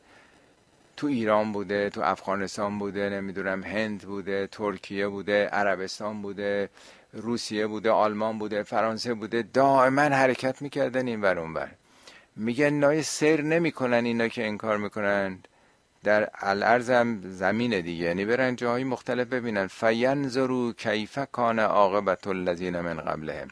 [0.97, 6.69] تو ایران بوده تو افغانستان بوده نمی‌دونم هند بوده ترکیه بوده عربستان بوده
[7.13, 11.69] روسیه بوده آلمان بوده فرانسه بوده دائما حرکت می‌کردن این ور بر
[12.35, 15.39] میگن نای سیر نمی‌کنن اینا که انکار می‌کنن.
[16.03, 18.05] در الارض هم زمین دیگه.
[18.05, 19.67] یعنی برن جاهای مختلف ببینن.
[19.67, 23.47] فینظرو کیف کان عاقبت الذین من قبلهم.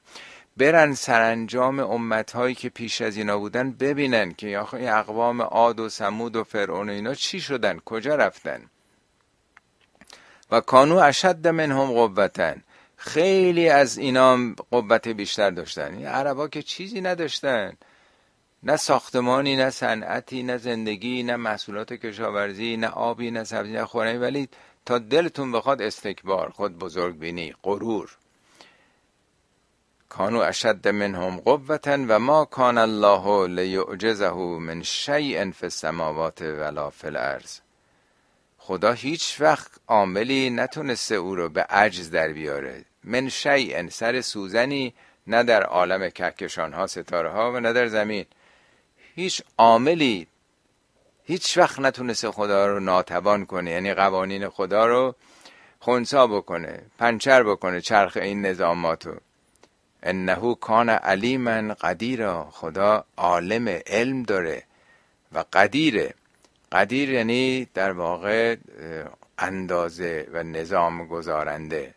[0.57, 5.89] برن سرانجام امت هایی که پیش از اینا بودن ببینن که یا اقوام عاد و
[5.89, 8.69] سمود و فرعون و اینا چی شدن؟ کجا رفتن؟
[10.51, 12.63] و کانو اشد منهم قوتن.
[12.97, 14.37] خیلی از اینا
[14.71, 15.93] قوت بیشتر داشتن.
[15.93, 17.73] این عربا که چیزی نداشتن.
[18.63, 24.17] نه ساختمانی نه صنعتی نه زندگی نه محصولات کشاورزی نه آبی نه سبزی نه خورنی.
[24.17, 24.49] ولی
[24.85, 28.17] تا دلتون بخواد استکبار خود بزرگ بینی غرور.
[30.17, 37.07] کانو اشد منهم قوتا و ما کان الله لیعجزه من شیء فی السماوات ولا فی
[37.07, 37.59] الارض.
[38.57, 42.85] خدا هیچ وقت عاملی نتونسته او رو به عجز در بیاره.
[43.03, 44.93] من شیء سر سوزنی
[45.27, 48.25] نه در عالم کهکشان ها ستاره ها و نه در زمین.
[49.15, 50.27] هیچ عاملی
[51.23, 53.71] هیچ وقت نتونسته خدا رو ناتوان کنه.
[53.71, 55.15] یعنی قوانین خدا رو
[55.79, 59.15] خونسا بکنه پنچر بکنه چرخ این نظاماتو.
[60.05, 64.63] انه کان علیما قدیرا خدا عالم علم داره
[65.33, 66.13] و قدیره.
[66.71, 68.55] قدیر یعنی در واقع
[69.37, 71.93] اندازه و نظام گذارنده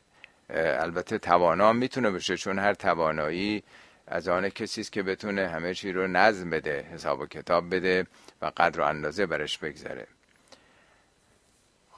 [0.55, 3.63] البته توانا می‌تونه بشه چون هر توانایی
[4.07, 8.07] از آن کسی است که بتونه همه چی رو نظم بده حساب و کتاب بده
[8.43, 10.07] و قدر و اندازه برش بگذره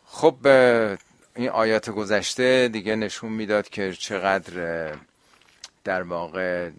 [0.05, 0.47] خب
[1.37, 4.93] این آیات گذشته دیگه نشون می‌داد که چقدر
[5.85, 6.71] در واقع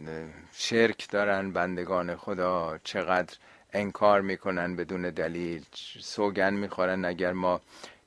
[0.54, 3.38] شرک دارن بندگان خدا چقدر
[3.74, 5.66] انکار می‌کنن بدون دلیل
[6.00, 7.62] سوگن می‌خورن اگر ما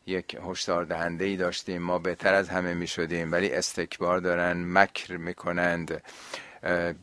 [0.06, 6.02] یک هشدار دهنده ای داشتیم ما بهتر از همه می‌شدیم ولی استکبار دارن مکر می‌کنند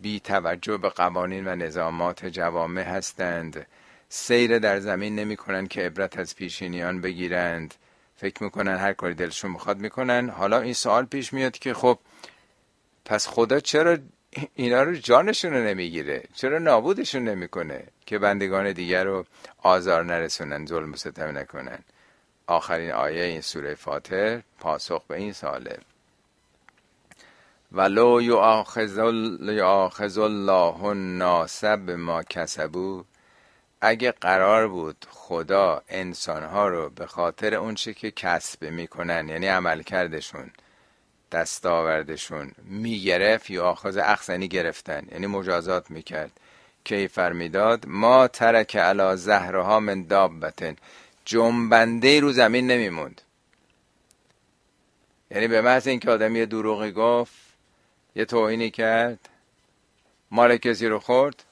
[0.01, 3.65] بی توجه به قوانین و نظامات جوامع هستند
[4.09, 7.73] سیر در زمین نمی کنند که عبرت از پیشینیان بگیرند.
[8.15, 10.29] فکر می‌کنن هر کاری دلشون می‌خواد می‌کنن.
[10.29, 11.99] حالا این سوال پیش میاد که خب
[13.11, 13.97] پس خدا چرا
[14.55, 19.25] اینا رو جانشون رو نمی‌گیره؟ چرا نابودشون نمی‌کنه که بندگان دیگر رو
[19.63, 21.79] آزار نرسونن ظلم و ستم نکنن؟
[22.47, 25.77] آخرین آیه این سوره فاتر پاسخ به این ساله
[27.71, 33.03] ولو یؤاخذ الله الناس ما کسبو
[33.81, 40.51] اگه قرار بود خدا انسانها رو به خاطر اونچه که کسب می‌کنن یعنی عمل کردشون
[41.31, 46.31] دستاوردشون می‌گرفت یا آخذ اخزنی گرفتن؟ یعنی مجازات می‌کرد.
[46.83, 50.75] کیفر می‌داد ما ترک علا زهرها من دابتن.
[51.25, 53.21] جنبنده رو زمین نمیموند.
[55.31, 57.33] یعنی به محض اینکه آدم یه دروغی گفت
[58.15, 59.29] یه توهینی کرد
[60.31, 61.43] مال کسی رو خورد؟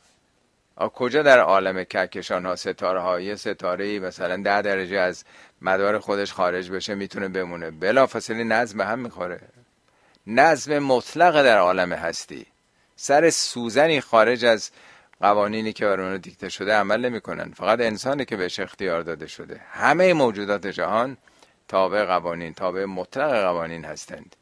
[0.94, 5.24] کجا در عالم کهکشان ها ستاره های ستاره مثلا ده درجه از
[5.62, 9.40] مدار خودش خارج بشه می‌تونه بمونه؟ بلا فاصله نظم هم می‌خوره.
[10.28, 12.46] نظم مطلق در عالم هستی.
[12.96, 14.72] سر سوزنی خارج از
[15.22, 17.52] قوانینی که برای دیکته شده عمل نمی‌کنن.
[17.52, 19.62] فقط انسانی که بهش اختیار داده شده.
[19.72, 21.18] همه موجودات جهان
[21.68, 24.36] تابع قوانین تابع مطلق قوانین هستند.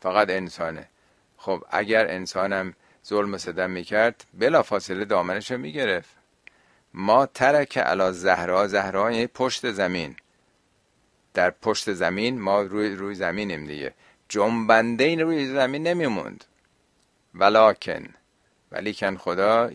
[0.00, 0.88] فقط انسانه.
[1.36, 2.74] خب اگر انسانم
[3.06, 6.10] ظلم ستم می‌کرد بلا فاصله دامنش رو می‌گرفت.
[6.94, 8.66] ما ترک علا زهرا.
[8.66, 10.16] زهرا یعنی پشت زمین.
[11.34, 13.94] در پشت زمین ما روی روی زمینیم دیگه.
[14.30, 16.44] جنبنده این روی زمین نمیموند.
[17.34, 18.14] ولیکن
[18.72, 19.70] ولیکن خدا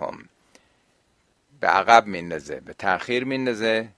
[0.00, 0.28] هم
[1.60, 3.88] به عقب میندازه به تاخیر میندازه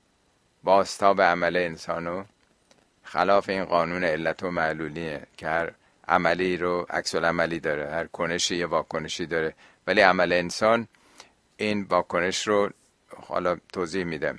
[0.64, 2.24] به عمل انسانو.
[3.02, 5.72] خلاف این قانون علت و معلولیه که هر
[6.08, 9.54] عملی رو عکس عملی داره هر کنشی یه واکنشی داره.
[9.86, 10.88] ولی عمل انسان
[11.56, 12.70] این واکنش رو
[13.16, 14.38] حالا توضیح میدم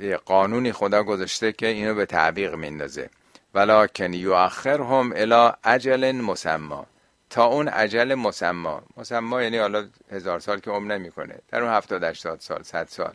[0.00, 3.10] یه قانونی خدا گذاشته که اینو به تعبیق میندازه.
[3.54, 6.86] ولکن هم الی اجل مسما.
[7.30, 8.82] تا اون اجل مسما.
[8.96, 11.38] مسما یعنی حالا هزار سال که عمر نمی‌کنه.
[11.48, 13.14] در اون هفتاد 80 سال صد سال.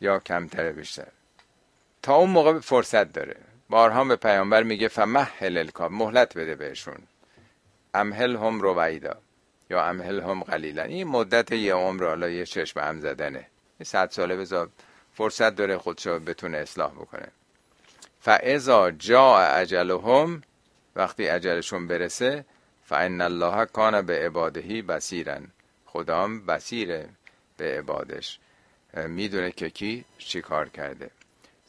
[0.00, 1.06] یا کمتر بیشتر.
[2.02, 3.36] تا اون موقع فرصت داره.
[3.68, 6.98] بارها به پیامبر میگه فمهل الکاب مهلت بده بهشون.
[7.94, 9.16] امهل هم رویدا.
[9.70, 10.82] یا امهل هم قلیلا.
[10.82, 13.46] این مدت یه عمر حالا یه چشم هم زدنه.
[13.80, 14.68] یه صد ساله بذار
[15.14, 17.28] فرصت داره خودشو بتونه اصلاح بکنه.
[18.26, 20.42] فاذا جا اجلهم
[20.96, 22.44] وقتی اجلشون برسه
[22.84, 25.46] فان الله کان به عبادهی بصیرن
[25.86, 27.08] خدام بصیره
[27.56, 28.38] به عبادش.
[28.94, 31.10] می‌دونه که کی چی کار کرده.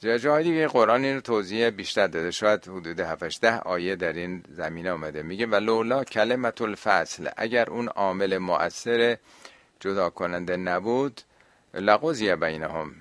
[0.01, 2.31] جای دیگه قرآن این توضیح بیشتر داده.
[2.31, 7.29] شاید حدود 7 ده آیه در این زمینه آمده میگه و لولا کلمت الفصل.
[7.37, 9.17] اگر اون عامل مؤثر
[9.79, 11.21] جدا کننده نبود
[11.73, 12.95] لغوزیه بینهم.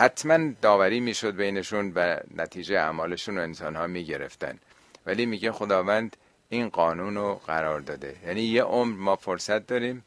[0.00, 4.58] حتما داوری می‌شد بینشون و نتیجه اعمالشون رو انسان ها می‌گرفتن.
[5.06, 6.16] ولی میگه خداوند
[6.48, 8.16] این قانون رو قرار داده.
[8.26, 10.04] یعنی یه عمر ما فرصت داریم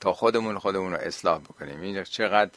[0.00, 1.80] تا خودمون خودمون رو اصلاح بکنیم.
[1.80, 2.50] این چقدر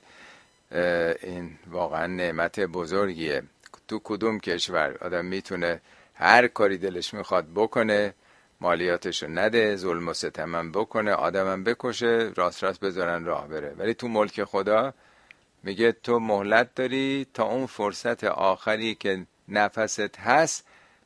[1.21, 3.43] این واقعا نعمت بزرگیه.
[3.87, 5.81] تو کدوم کشور؟ آدم می‌تونه
[6.13, 8.13] هر کاری دلش می‌خواد بکنه
[8.61, 13.75] مالیاتشو نده ظلم و ستمم بکنه آدمم بکشه راست راست بذارن راه بره.
[13.77, 14.93] ولی تو ملک خدا
[15.63, 20.65] میگه تو مهلت داری تا اون فرصت آخری که نفست هست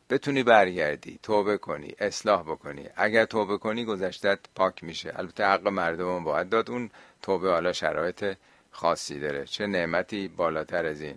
[0.09, 2.89] بتونی برگردی توبه کنی اصلاح بکنی.
[2.95, 5.13] اگر توبه کنی گذشتت پاک میشه.
[5.15, 6.89] البته حق مردم باید داد اون
[7.21, 8.37] توبه حالا شرایط
[8.71, 9.45] خاصی داره.
[9.45, 11.15] چه نعمتی بالاتر از این.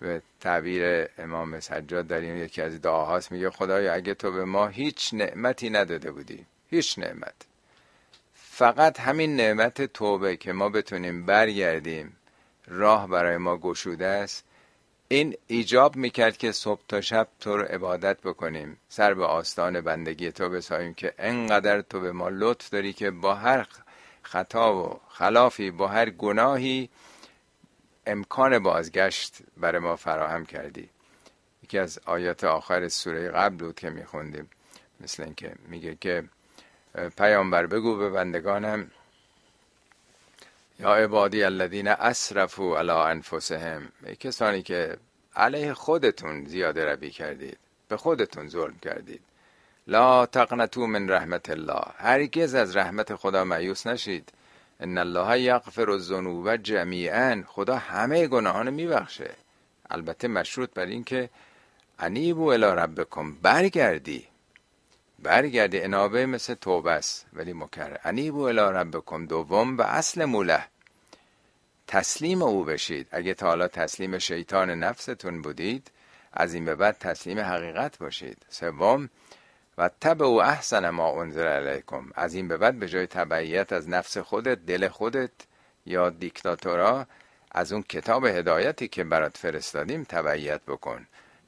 [0.00, 5.14] به تعبیر امام سجاد این یکی از دعاهاست میگه خدایا اگه تو به ما هیچ
[5.14, 7.34] نعمتی نداده بودی هیچ نعمت.
[8.34, 12.16] فقط همین نعمت توبه که ما بتونیم برگردیم
[12.68, 14.44] راه برای ما گشوده است.
[15.08, 18.76] این ایجاب می‌کرد که صبح تا شب تو رو عبادت بکنیم.
[18.88, 23.34] سر به آستان بندگی تو بساییم که انقدر تو به ما لطف داری که با
[23.34, 23.66] هر
[24.22, 26.90] خطا و خلافی با هر گناهی
[28.06, 30.88] امکان بازگشت برای ما فراهم کردی.
[31.62, 34.50] یکی از آیات آخر سوره قبل بود که میخوندیم.
[35.00, 36.24] مثل اینکه میگه که
[37.16, 38.90] پیامبر بگو به بندگانم
[40.78, 43.88] یا عبادی الذین اسرفوا علی انفسهم
[44.20, 44.96] کسانی که
[45.36, 47.58] علیه خودتون زیاده روی کردید
[47.88, 49.20] به خودتون ظلم کردید.
[49.86, 54.32] لا تقنطوا من رحمت الله هرگز از رحمت خدا مایوس نشید.
[54.80, 59.30] ان الله یغفر الذنوب جمیعا خدا همه گناهان میبخشه.
[59.90, 61.30] البته مشروط بر این که
[61.98, 64.27] انیبو الی ربکم برگردی.
[65.18, 67.26] برگردی انابه مثل توبه است.
[67.32, 70.64] ولی مکرر انیبو الی ربکم دوم و اصل موله
[71.86, 73.08] تسلیم او بشید.
[73.10, 75.90] اگه تا حالا تسلیم شیطان نفستون بودید
[76.32, 78.46] از این به بعد تسلیم حقیقت باشید.
[78.48, 79.10] سوم
[79.78, 83.88] و تب او احسن ما انزل علیکم از این به بعد به جای تبعیت از
[83.88, 85.30] نفس خودت دل خودت
[85.86, 87.06] یا دیکتاتورا
[87.52, 91.06] از اون کتاب هدایتی که برات فرستادیم تبعیت بکن.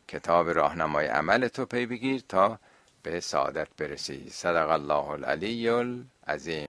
[0.08, 2.58] کتاب راهنمای عمل تو پی بگیر تا
[3.02, 4.30] به سعادت برسی.
[4.30, 6.66] صدق الله العلی العظیم.